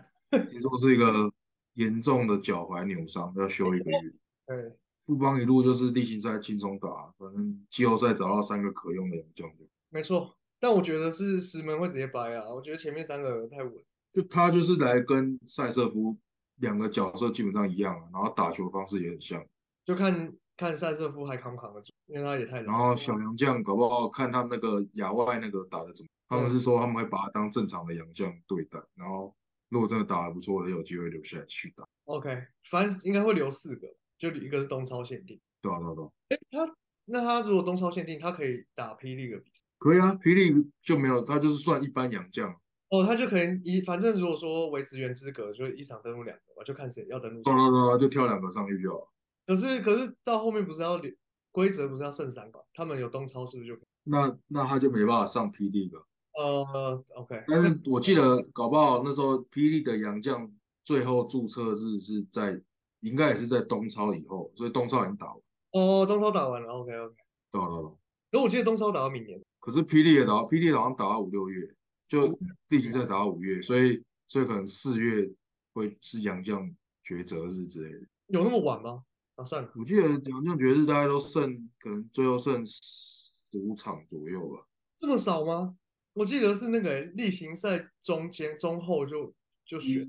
[0.49, 1.31] 听说是一个
[1.73, 4.13] 严重的脚踝扭伤，要休一个月。
[4.47, 4.77] 对。
[5.05, 9.67] 富邦一路就是例行赛轻松打，反正季后赛找到三个可用的将就。
[9.89, 13.73] 没错，但我觉得是石门会直接掰啊，我觉得前面三个太稳。
[14.13, 16.17] 就他就是来跟塞瑟夫
[16.55, 19.45] 两个角色基本上一样，然后打球方式也很像。
[19.83, 22.61] 就看看塞瑟夫还扛不扛得住，因为他也太。
[22.61, 29.35] 然后小杨将搞不好看他那个亚外那个打的怎么，他们是说他们会把他当正常的杨将对待，然后
[29.69, 31.87] 如果真的打得不错，也有机会留下来去打。
[32.05, 33.87] OK，反正应该会留四个。
[34.15, 36.09] 就一个是东超限定，对啊对啊对啊。
[36.29, 36.75] 哎，他
[37.05, 39.65] 那他如果东超限定，他可以打霹雳的比赛？
[39.79, 42.49] 可以啊，霹雳就没有，他就是算一般洋将。
[42.87, 47.41] 哦，他就可能一反正如果说维持原资格，就一场登录两个吧，就看谁要登录。
[47.41, 49.11] 对对对，就挑两个上去就好。
[49.45, 50.97] 可是可是到后面不是要
[51.53, 52.61] 规则不是要剩三个？
[52.73, 53.79] 他们有东超是不是就？
[54.03, 56.05] 那那他就没办法上霹雳了。
[56.33, 57.45] 呃，OK。
[57.47, 60.51] 但是我记得搞不好那时候霹雳的杨将
[60.83, 62.61] 最后注册日是在。
[63.03, 65.37] 应该也是在东超以后，所以东超已经打完。
[65.71, 67.15] 哦，东超打完了，OK OK。
[67.51, 67.97] 打了了。
[68.31, 69.43] 可我记得东超打到明年。
[69.59, 71.67] 可是霹雳也打，霹雳好像打到五六月，
[72.07, 72.27] 就
[72.69, 75.29] 例行赛打到五月，所以所以可能四月
[75.73, 76.65] 会是杨将
[77.05, 78.07] 抉择日之类的。
[78.27, 79.03] 有那么晚吗？
[79.35, 79.71] 啊，算了。
[79.75, 84.67] 我记得杨将爵士大概都剩，可能最后剩十五场左右吧。
[84.95, 85.75] 这么少吗？
[86.13, 89.33] 我记得是那个例行赛中间中后就
[89.65, 90.07] 就选。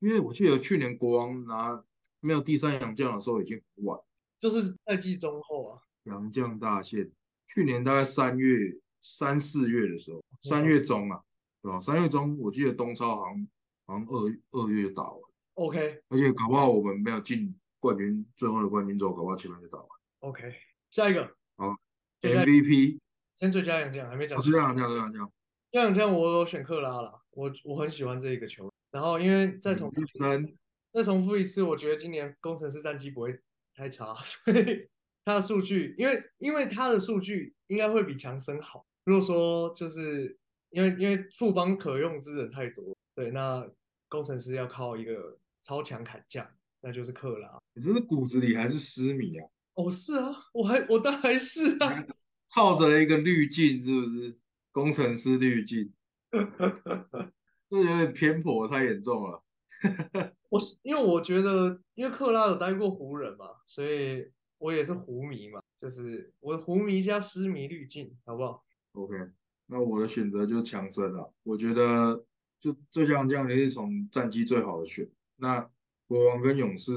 [0.00, 1.84] 因为我记得去年国王拿
[2.20, 3.98] 没有第三洋将的时候已经很晚，
[4.40, 5.78] 就是赛季中后啊。
[6.04, 7.10] 洋将大限，
[7.46, 8.56] 去年大概三月
[9.00, 11.20] 三四月的时候，三月中啊，
[11.62, 11.80] 对吧？
[11.80, 13.48] 三月中我记得东超好像
[13.86, 15.20] 好像二二月就打完。
[15.54, 16.02] OK。
[16.08, 19.88] 而且搞不好我们没有进冠军最后的冠军之后，搞不好前面就打完。
[20.20, 20.54] OK。
[20.90, 21.24] 下一个。
[21.56, 21.76] 好。
[22.20, 22.98] MVP。
[23.34, 24.38] 先最佳洋将还没讲。
[24.40, 25.32] 最佳洋将，最佳洋将。
[25.70, 28.72] 最佳洋将我选克拉了，我我很喜欢这一个球。
[28.90, 30.02] 然后，因为再重复
[30.90, 33.38] 再重复一次，我觉得今年工程师战绩不会
[33.74, 34.88] 太差， 所以
[35.24, 38.86] 他的数据，因为因为他的数据应该会比强森好。
[39.04, 40.36] 如果说就是
[40.70, 43.70] 因为因为富邦可用之人太多，对，那
[44.08, 46.50] 工程师要靠一个超强砍将，
[46.80, 47.58] 那就是克拉。
[47.74, 49.46] 你这是骨子里还是失迷啊？
[49.74, 52.04] 哦，是啊，我还我当然是啊，
[52.54, 54.34] 套着了一个滤镜，是不是？
[54.72, 55.92] 工程师滤镜。
[57.70, 59.42] 这有点偏颇，太严重了。
[60.48, 69.14] 我是因为我觉得，因为克拉有待过湖人嘛，所以我也是湖迷嘛，就是我的湖迷加失迷滤镜，好不好？OK，
[69.66, 71.32] 那我的选择就是强森了。
[71.42, 72.24] 我觉得
[72.58, 75.08] 就最像这样，你是从战绩最好的选。
[75.36, 75.68] 那
[76.08, 76.92] 国王跟勇士，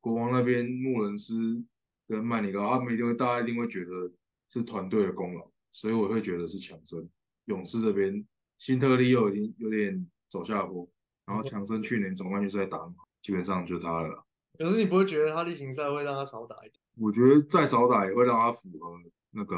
[0.00, 1.64] 国王那边穆伦斯
[2.06, 4.12] 跟曼尼高，他们一定会大家一定会觉得
[4.48, 7.08] 是团队的功劳，所以我会觉得是强森。
[7.46, 8.24] 勇士这边。
[8.58, 10.88] 辛特利又已经有点走下坡，
[11.26, 14.24] 然后强森去年总冠军赛打很好，基本上就他了。
[14.56, 16.74] 可是你不会觉得他例行赛会让他少打一点？
[16.96, 19.00] 我觉得再少打也会让他符合
[19.32, 19.56] 那个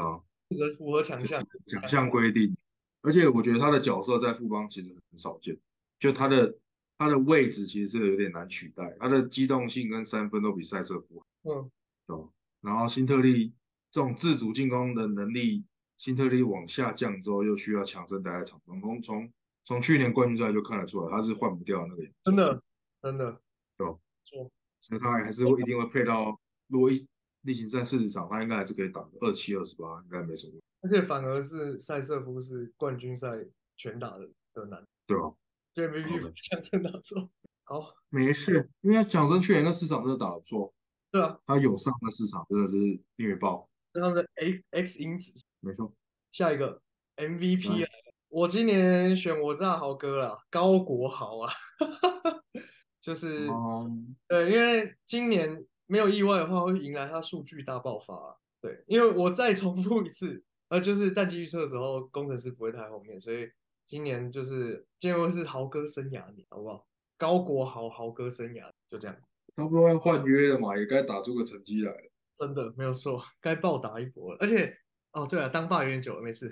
[0.49, 2.57] 符合符合强项强项规定。
[3.01, 5.55] 而且我觉得他的角色在富邦其实很少见，
[5.99, 6.57] 就他的
[6.97, 11.25] 他的位置其实是有点难取代，他的机动性跟三分都比塞瑟夫好。
[11.43, 11.71] 嗯，
[12.07, 12.31] 懂。
[12.61, 13.53] 然后辛特利
[13.91, 15.65] 这种自主进攻的能力，
[15.97, 18.79] 辛特利往下降之后，又需要强身待在场上。
[18.81, 19.31] 从从
[19.63, 22.03] 从去年冠军赛就看得出来，他是换不掉那个。
[22.23, 22.63] 真的，
[23.01, 23.39] 真的，
[23.77, 23.87] 对
[24.25, 24.51] 错。
[24.81, 27.07] 所以他还是会一定会配到，如果一
[27.41, 30.53] 例行赛四十场，他应该还是可以打二七二十八，应该没什么。
[30.81, 33.43] 而且反而是塞瑟夫是冠军赛
[33.75, 35.33] 全打的的难，对啊，
[35.75, 37.29] 对 MVP 强森打错。
[37.65, 40.73] 好，没事，因为讲真去年那市场真的打得不错。
[41.11, 42.75] 对啊，他有上那市场真的是
[43.17, 45.93] 虐爆，他的 X X 因子，没错。
[46.31, 46.81] 下一个
[47.17, 47.89] MVP 啊，
[48.29, 51.53] 我今年选我大豪哥了，高国豪啊，
[53.01, 53.47] 就是，
[54.27, 58.37] 对，因为今年没有意外的话，会迎来他数据大爆发。
[58.61, 63.49] 对，因为我再重复一次，呃，就是战绩预测的时候，工程师不会太后面，所以
[63.85, 66.85] 今年就是今年会是豪哥生涯年，好不好？
[67.17, 69.15] 高国豪豪哥生涯就这样。
[69.55, 72.11] 差不多要换约了嘛，也该打出个成绩来了。
[72.33, 74.37] 真的没有错，该暴打一波了。
[74.41, 74.75] 而且，
[75.13, 76.51] 哦，对了，当发有点久了，没事。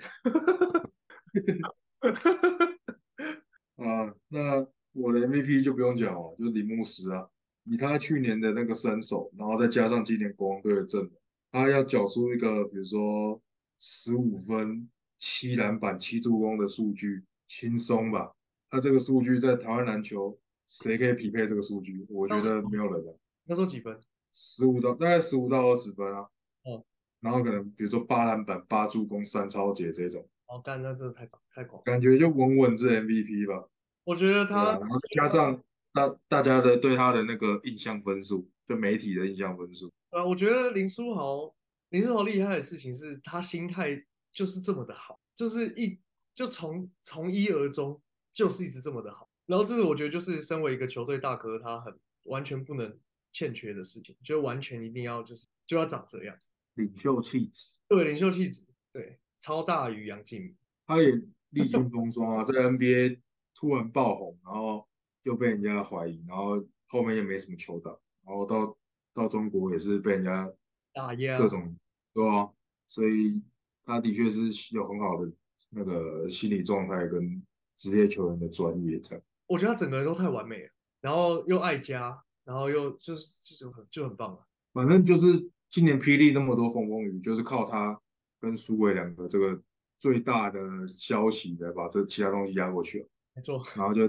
[3.76, 7.28] 啊，那我的 MVP 就不用讲了，就是林牧师啊。
[7.64, 11.10] 以他去年的那个身手，然后再加上今年国王队的阵容，
[11.50, 13.40] 他要缴出一个比如说
[13.80, 14.88] 十五分、
[15.24, 18.30] 七篮板、七助攻的数据，轻松吧？
[18.68, 20.38] 他这个数据在台湾篮球。
[20.66, 22.06] 谁可以匹配这个数据？
[22.10, 23.18] 我觉得没有人了。
[23.46, 23.98] 要说几分？
[24.34, 26.20] 十五到大概十五到二十分啊。
[26.64, 26.84] 哦。
[27.20, 30.26] 然后可能比如说八篮板、八助攻、三超节这种。
[30.46, 31.82] 哦，干那真的太太狂。
[31.84, 33.66] 感觉就稳稳这 MVP 吧。
[34.04, 35.62] 我觉得他，然后加上
[35.92, 39.90] 大大家的对他的那个印象分数，就媒体的印象分数。
[40.10, 41.54] 啊，我觉得林书豪，
[41.90, 44.02] 林书豪厉害的事情是他心态
[44.34, 45.98] 就是这么的好，就是一
[46.34, 49.30] 就从从一而终，就是一直这么的好。
[49.46, 52.98] 然后这个我觉得就是身为一个球队大哥，他很完全不能
[53.32, 56.36] 欠缺的事情，就完全一定要就是就要长这样，
[56.74, 57.76] 领袖气质。
[57.86, 60.56] 对，领袖气质，对，超大于杨敬
[60.86, 61.12] 他也
[61.50, 63.20] 历经风霜啊，在 NBA
[63.54, 64.88] 突然爆红，然后
[65.22, 67.90] 又被人家怀疑，然后后面也没什么球打，
[68.26, 68.76] 然后到
[69.12, 70.52] 到中国也是被人家
[70.92, 71.76] 打压，各种
[72.12, 72.50] 对啊？
[72.88, 73.42] 所以
[73.84, 75.30] 他的确是有很好的
[75.70, 77.42] 那个心理状态跟
[77.76, 79.20] 职业球员的专业在。
[79.46, 80.70] 我觉得他整个人都太完美了，
[81.00, 84.46] 然后又爱家，然后又就是就很就很棒了。
[84.72, 88.00] 反正就是今年霹雳那么多风风雨，就是靠他
[88.40, 89.62] 跟苏伟两个这个
[89.98, 93.08] 最大的消息来把这其他东西压过去了。
[93.34, 93.62] 没错。
[93.76, 94.08] 然后就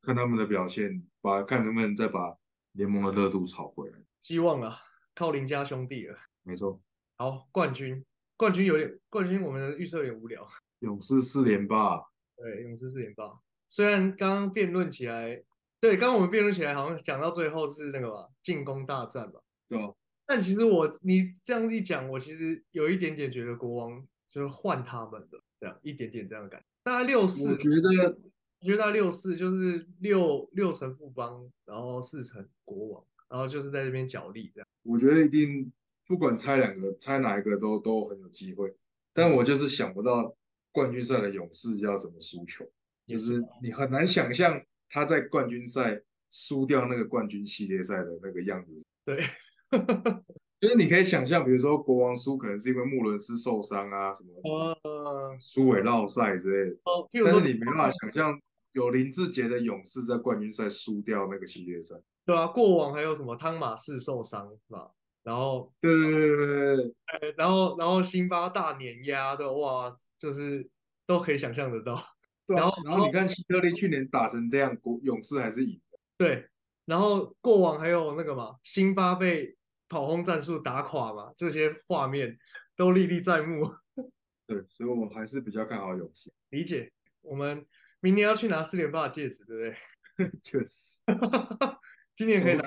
[0.00, 2.36] 看他们的表现，把看能不能再把
[2.72, 3.98] 联盟的热度炒回来。
[4.20, 4.78] 希望啊，
[5.14, 6.16] 靠林家兄弟了。
[6.42, 6.80] 没错。
[7.16, 8.04] 好，冠军，
[8.40, 10.48] 冠军有点冠军，我们的预测有点无聊。
[10.80, 12.00] 勇士四连霸。
[12.38, 13.38] 对，勇士四连霸。
[13.68, 15.42] 虽然刚刚辩论起来，
[15.78, 19.78] 对，刚刚我们辩论起来好像讲到最后是那个吧，进攻大战吧，对
[20.24, 28.16] 但其实我你这样一讲，我其实有一点点觉得国王就是换他们的这样一点点这样的感觉，大概六四，我觉得，
[28.60, 34.66] 我觉得大概六四就是六六成富邦，然后四成国王，然后就是在这边角力这样。
[34.84, 35.70] 我觉得一定
[36.10, 38.74] 不管猜两个，猜哪一个都都很有机会，
[39.12, 40.34] 但我就是想不到
[40.72, 42.68] 冠军赛的勇士要怎么输球。
[43.06, 48.74] 就是你很难想象他在冠军赛输掉那个冠军系列赛的那个样子。
[49.04, 49.22] 对，
[50.60, 56.76] 就是你可以想象，比如说国王输，可能是因为穆伦斯受伤啊什么，苏伟绕赛之类的。
[56.86, 58.36] 哦，但是你没办法想象
[58.72, 61.94] 有林志杰的勇士在冠军赛输掉那个系列赛。
[62.26, 64.90] 对啊，过往还有什么汤马士受伤是吧？
[65.22, 66.76] 然后，对对对对
[67.20, 70.68] 对，然后然后辛巴大碾压的哇，就是
[71.06, 72.02] 都可以想象得到。
[72.46, 75.98] 然后，然后你看希特利去年打成这样，国勇士还是赢的。
[76.16, 76.48] 对，
[76.84, 79.56] 然后过往还有那个嘛，辛巴被
[79.88, 82.38] 跑轰战术打垮嘛，这些画面
[82.74, 83.70] 都历历在目。
[84.46, 86.32] 对，所以我还是比较看好勇士。
[86.48, 86.90] 理解。
[87.22, 87.64] 我们
[88.00, 89.76] 明年要去拿四连霸的戒指，对不
[90.16, 90.40] 对？
[90.42, 91.00] 确实。
[92.16, 92.62] 今年可以拿。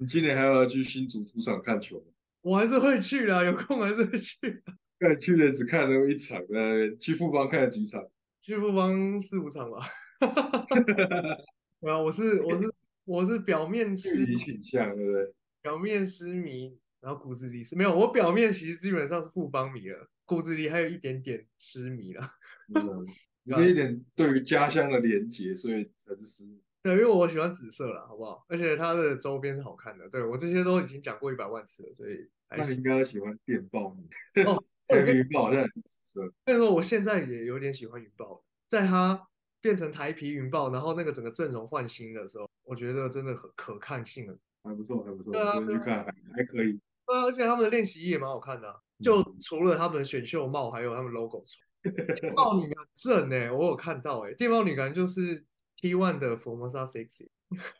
[0.00, 2.06] 你今年还要去新竹主场看球吗？
[2.40, 4.34] 我还是会去的，有空还是会去。
[4.98, 8.02] 看去年只看了一场，呃，去富邦看了几场。
[8.40, 9.86] 去富邦四五场吧，
[11.80, 12.74] 对啊，我是我是
[13.04, 15.34] 我是表面痴迷倾向，对不对？
[15.60, 17.94] 表面痴迷，然后骨子里是没有。
[17.94, 22.26] 我表面其实基本上是富邦迷了，骨子里还有一点点痴迷了。
[22.74, 23.06] 嗯，
[23.44, 26.58] 有一点对于家乡的连结，所以才是痴迷。
[26.82, 28.44] 对，因为我喜欢紫色了，好不好？
[28.48, 30.08] 而且它的周边是好看的。
[30.08, 34.08] 对我这些都已经讲过一百万次了，所以那你应该喜欢电报女。
[34.44, 34.62] 哦。
[34.92, 36.20] 云豹好像也是紫色。
[36.44, 38.42] 所以说，我现在也有点喜欢云豹。
[38.68, 39.24] 在它
[39.60, 44.36] 变成台皮云豹，然后那个整个阵容换新的时候，我觉得真的很可看性的。
[44.64, 46.72] 还不错，还不错，对啊我去看还还可以。
[47.06, 51.94] 对啊，而且他们的练习衣也蛮好看的啊、就除了他们的选秀帽，还有他们 logo 穿。
[52.16, 55.44] 电报女很正哎、我有看到哎、电报女感觉就是
[55.80, 57.28] T one 的 Formosa Sexy。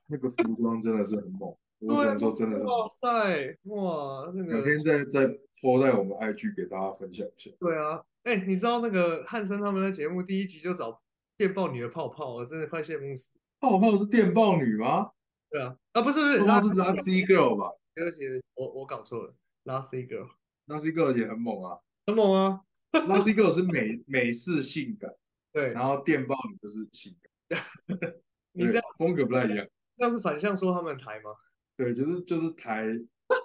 [0.06, 2.64] 那个服装真的是很猛，我只能说真的是。
[2.64, 5.26] 哇塞，哇，那个改天再再
[5.60, 7.50] 拖在我们 IG 给大家分享一下。
[7.60, 11.00] 对啊，哎、你知道那个汉森他们的节目第一集就找
[11.36, 13.32] 电报女的泡泡，我真的快羡慕死。
[13.60, 15.10] 泡泡是电报女吗？
[15.50, 18.24] 对啊，啊不是不是，泡泡是 Lucy Girl 吧对不起，
[18.54, 19.34] 我我搞错了
[19.64, 21.78] ，Lassie Girl？Luxy Girl 也很猛啊。
[22.06, 22.60] 很猛啊
[22.92, 25.12] ，Lucy Girl 是美美式性感，
[25.52, 27.29] 对，然后电报女就是性感，
[28.52, 29.66] 你这样风格不太一样。
[29.96, 31.30] 这样是反向说他们台吗？
[31.76, 32.86] 对，就是就是台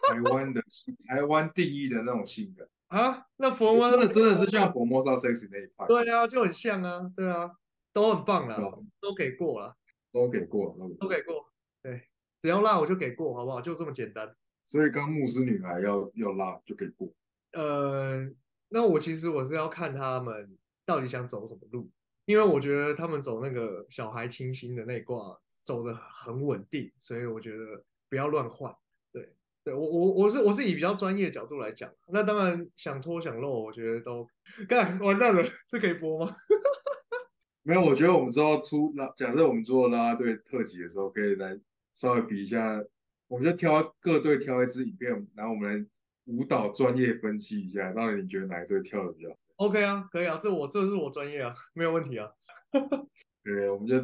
[0.10, 0.62] 台湾的
[1.08, 7.52] 台湾定义的那种性格，啊，那佛摩真的真的是像 Formosa Sexy 那一派，对啊，就很像啊，对啊，
[7.94, 9.76] 都很棒啦对啊，都给过了，
[10.12, 11.54] 都给过了，都给过都给过，
[11.84, 12.10] 对，
[12.42, 13.62] 只要辣我就给过，好不好？
[13.62, 14.36] 就这么简单。
[14.66, 17.08] 所以刚牧师女孩要要辣就给过。
[17.54, 18.28] 呃，
[18.70, 21.90] 那我其实我是要看他们到底想走什么路，
[22.26, 28.76] 因为我觉得他们走那个小孩清新的那一挂走的很稳定，所以我觉得不要乱换。
[29.12, 34.28] 对，对我我我是我是以比较专业的角度来讲，那当然想脱想露，我觉得都
[34.68, 36.36] 干完蛋了，这可以播吗？
[37.62, 41.60] 没有，我觉得我们之后出拉，假设我们做啦啦队特辑的时候，可以来
[41.94, 42.84] 稍微比一下，
[43.28, 45.86] 我们就挑各队挑一支影片，然后我们来
[46.26, 49.38] 舞蹈专业分析一下，到底你觉得哪一队跳的比较好？
[49.58, 52.30] OK 啊，可以啊，这我这是我专业啊，没有问题啊。
[53.42, 53.98] 对，我们就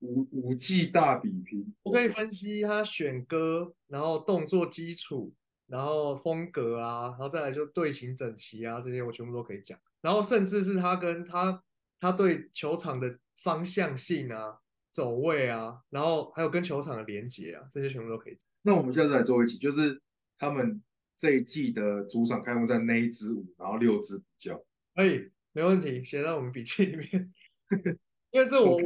[0.00, 1.72] 五五季大比拼。
[1.84, 5.32] 我可以分析他选歌，然后动作基础，
[5.68, 9.78] 然后风格啊，然后再来就队形整齐啊，这些我全部都可以讲。
[10.00, 11.62] 然后甚至是他跟他
[12.00, 14.58] 他对球场的方向性啊、
[14.90, 18.42] 走位啊，然后还有跟球场的连接啊，这些全部都可以讲。
[18.62, 20.02] 那我们现在来做一集，就是
[20.36, 20.82] 他们
[21.16, 24.60] 这一季的主场开幕战那一支舞，然后六支比较。
[24.96, 27.32] 可以，没问题，写在我们笔记里面。
[28.32, 28.78] 因为这我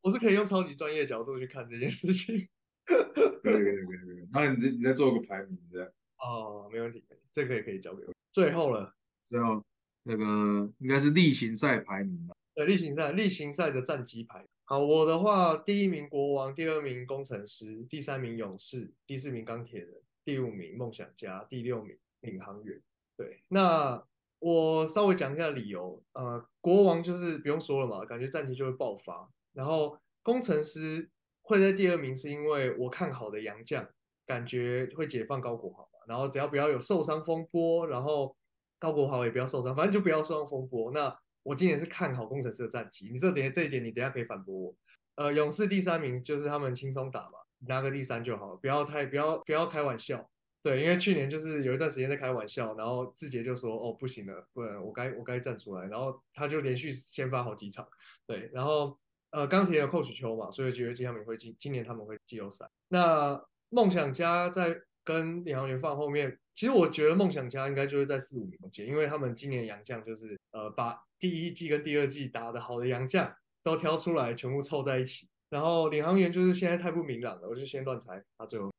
[0.00, 2.48] 我是可以用超级专业的角度去看这件事情。
[2.86, 4.28] 可以可以可以可以。
[4.32, 5.88] 然后你再你再做个排名，这样。
[6.18, 8.12] 哦，没问题，这个也可以交给我。
[8.32, 8.94] 最后了。
[9.22, 9.62] 最后
[10.02, 10.24] 那个
[10.78, 12.34] 应该是例行赛排名吧。
[12.54, 14.44] 对，例行赛例行赛的战绩排。
[14.64, 19.94] 好，我的话，第一名国王，第二名工程师，第三名勇士，第四名钢铁人，
[20.24, 22.80] 第五名梦想家，第六名领航员。
[23.16, 24.02] 对，那
[24.40, 26.02] 我稍微讲一下理由。
[26.14, 29.30] 呃，国王就是不用说了嘛，感觉战绩就会爆发。
[29.52, 31.08] 然后工程师
[31.42, 33.86] 会在第二名，是因为我看好的杨将，
[34.26, 36.00] 感觉会解放高国豪嘛。
[36.08, 38.34] 然后只要不要有受伤风波，然后
[38.78, 40.90] 高国豪也不要受伤，反正就不要受伤风波。
[40.92, 44.74] 那我今年是看好工程师的战绩，你这点这一点你等下可以反驳我。
[45.16, 50.30] 呃，勇士第三名就是他们轻松打嘛，拿个第三就好，不要太不要不要开玩笑。
[50.62, 57.88] 对，因为去年就是有一段时间在开玩笑，然后志杰就说：“哦，不行了，不然我该我该站出来。”然后他就连续先发好几场，
[58.26, 58.98] 对，然后
[59.30, 62.68] 呃钢铁有寇许秋嘛，所以觉得他们会进今年他们会季后赛。
[62.88, 75.26] 那梦想家在跟领航员放后面，其实我觉得梦想家应该就是在四五名间，因为他们今年洋将就是呃把第一季跟第二季打得好的洋将都挑出来，全部凑在一起。
[75.48, 78.70] 然后领航员就是现在太不明朗了，我就先乱猜他最后。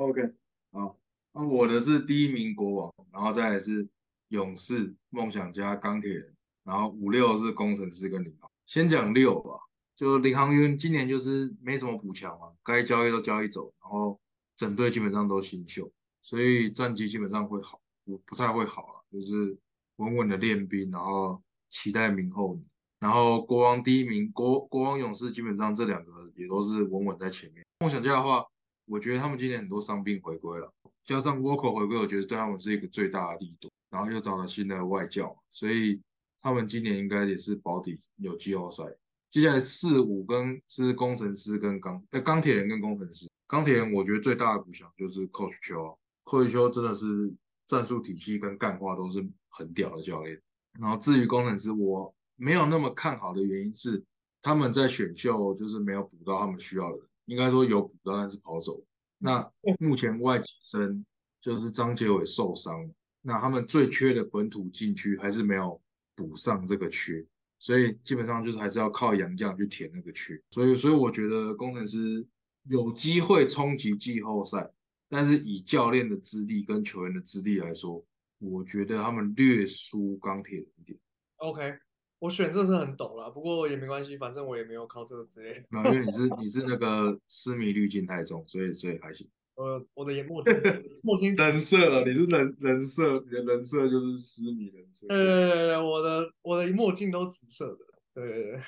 [0.00, 0.32] OK，
[0.72, 0.96] 好，
[1.34, 3.86] 那我的是第一名国王，然后再来是
[4.28, 6.34] 勇士、梦想家、钢铁人，
[6.64, 8.50] 然后五六是工程师跟领航。
[8.64, 9.50] 先讲六吧，
[9.94, 14.18] 就领航员今年就是没什么补强嘛，该交易都交易走，然后
[14.56, 15.92] 整队基本上都新秀，
[16.22, 19.58] 所以战绩基本上会好，不不太会好了，就是
[19.96, 22.64] 稳稳的练兵，然后期待明后年。
[23.00, 27.62] 然后国王第一名，国国王勇士基本上这两个也都是稳稳在前面。
[27.80, 28.46] 梦想家的话，
[28.90, 30.72] 我觉得他们今年很多伤病回归了，
[31.04, 33.70] 加上 w a l k e 回归，我觉得对他们是一个最大的力度。
[33.90, 36.00] 然后又找了新的外教，所以
[36.40, 38.84] 他们今年应该也是保底有季后赛。
[39.32, 43.28] 接下来四五跟是工程师跟钢呃钢铁人跟工程师。
[43.48, 47.34] 钢铁人我觉得最大的补强就是 Coach 邱，Coach 邱真的是
[47.66, 50.40] 战术体系跟干化都是很屌的教练。
[50.78, 54.00] 然后至于工程师，我没有那么看好的原因是
[54.40, 58.82] 他们在选秀就是没有补到他们需要的人，应该说有补到，但是跑走。
[59.18, 61.04] 那目前外籍生
[61.40, 62.90] 就是张杰伟受伤，
[63.22, 65.80] 那他们最缺的本土禁区还是没有
[66.16, 67.24] 补上这个缺，
[67.60, 70.42] 所以基本上就是还是要靠洋将去填那个缺。
[70.50, 72.26] 所以，所以我觉得工程师
[72.64, 74.68] 有机会冲击季后赛，
[75.08, 78.04] 但是以教练的资历跟球员的资历来说，
[78.38, 80.98] 我觉得他们略输钢铁一点。
[81.36, 81.78] OK，
[82.20, 85.64] 我选这是很懂了，不过也没关系，反正我也没有靠这个之类的。
[85.70, 89.28] 没有，因为你是你是那个痴迷滤镜太重，所以所以还行。
[89.54, 90.54] 我我的眼墨 镜
[91.02, 95.06] 墨镜人设，你是人人设，你的人设就是痴迷人设。
[95.08, 97.78] 对对对对，我的我的墨镜都紫色的。
[98.14, 98.60] 对对对，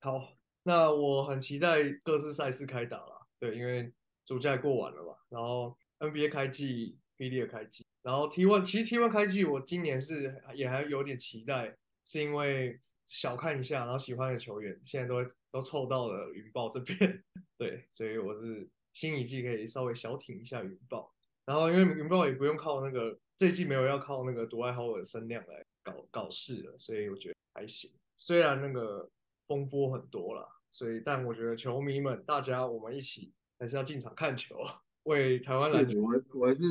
[0.00, 0.32] 好，
[0.64, 3.26] 那我很期待各式赛事开打了。
[3.38, 3.92] 对，因为
[4.26, 11.76] 暑假过完了嘛，然后 NBA 开季 bd 也开季，然后 T1 其实 T1 开季我今年是也还有点期待，
[12.06, 15.16] 是因为小看一下，然后喜欢的球员现在都
[15.50, 17.22] 都凑到了云豹这边，
[17.58, 21.12] 对，所以我是新一季可以稍微小挺一下云豹，
[21.44, 27.90] 然后因为云豹也不用靠那个这一季没有要靠那个独爱好的声量来搞搞事了，所以我觉得还行。
[28.16, 29.08] 虽然那个
[29.46, 34.56] 风波很多了，所以但我觉得球迷们大家我们一起还是要进场看球，
[35.02, 36.00] 为台湾篮球。
[36.00, 36.62] 我我还是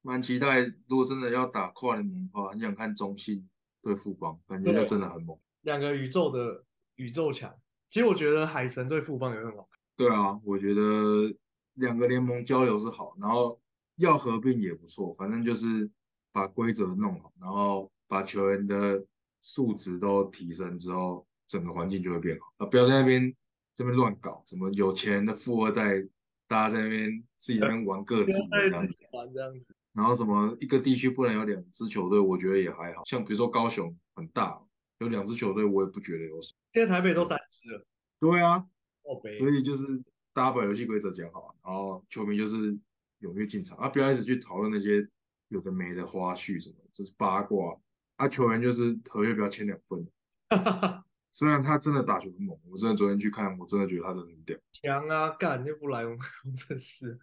[0.00, 3.48] 蛮期待，如果真的要打跨联盟的话，很想看中信
[3.82, 5.38] 对富邦，感觉就真的很猛。
[5.62, 7.52] 两个宇宙的宇宙强，
[7.88, 9.80] 其实我觉得海神对富邦也很好看。
[9.96, 11.34] 对啊，我觉得
[11.74, 13.60] 两个联盟交流是好，然后
[13.96, 15.90] 要合并也不错，反正就是
[16.30, 19.04] 把规则弄好，然后把球员的。
[19.44, 22.66] 素质都提升之后，整个环境就会变好啊！
[22.66, 23.34] 不要在那边
[23.74, 26.00] 这边乱搞，什么有钱的富二代，
[26.46, 29.74] 大家在那边自己在那边玩各自的这样子，玩这样子。
[29.94, 34.62] 然后什么一个地区不能有两支球队，我觉得也还好像比如说高雄很大，
[35.02, 36.58] 有两支球队，我也不觉得有什么。
[36.72, 37.84] 现在台北都三支了。
[38.18, 38.64] 对啊，
[39.02, 39.20] 哦。
[39.38, 39.84] 所以就是
[40.32, 42.72] 大家把游戏规则讲好，然后球迷就是
[43.20, 43.88] 踊跃进场啊！
[43.88, 45.06] 不要一直去讨论那些
[45.48, 47.76] 有的没的花絮什么，就是八卦。
[48.16, 50.06] 啊球员就是合约不要签两份，
[51.32, 54.56] 虽然他真的打球很猛，我真的昨天去看，我真的觉得他真的很屌。
[54.72, 57.18] 强啊，干就不来我们工程师。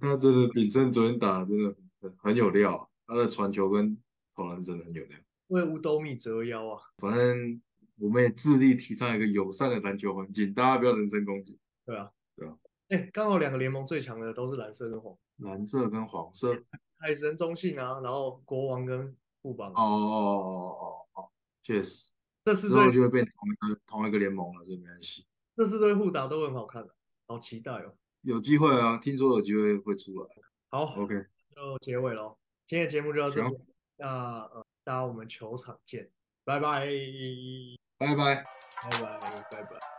[0.00, 4.00] 他真的炳胜昨天打的真的很很有料，他的传球跟
[4.36, 5.18] 投篮真的很有料，
[5.54, 6.82] 为五斗米折腰啊。
[6.98, 7.60] 反正
[7.98, 11.58] 我们也致力提倡一个友善的篮球环境，大家不要人身攻击。
[11.84, 12.56] 对啊，对啊。
[12.88, 16.62] 哎，刚好两个联盟最强的都是蓝色跟黄，蓝色跟黄色，
[16.98, 19.16] 海神中信啊，然后国王跟。
[19.46, 20.46] 哦哦哦
[20.80, 21.28] 哦哦，
[21.62, 22.12] 确实，
[22.46, 25.26] 这四队就会变同一个同一个联盟了，这没关系。
[25.54, 26.94] 这四队互打都很好看的，
[27.26, 27.94] 好期待哦！
[28.22, 30.28] 有机会啊，听说有机会会出来。
[30.70, 32.38] 好，OK，就结尾喽。
[32.66, 33.54] 今天的节目就到这里，
[33.98, 34.08] 那
[34.44, 36.10] 呃，大家我们球场见，
[36.44, 36.86] 拜拜，
[37.98, 39.18] 拜拜，拜拜，
[39.50, 39.93] 拜拜。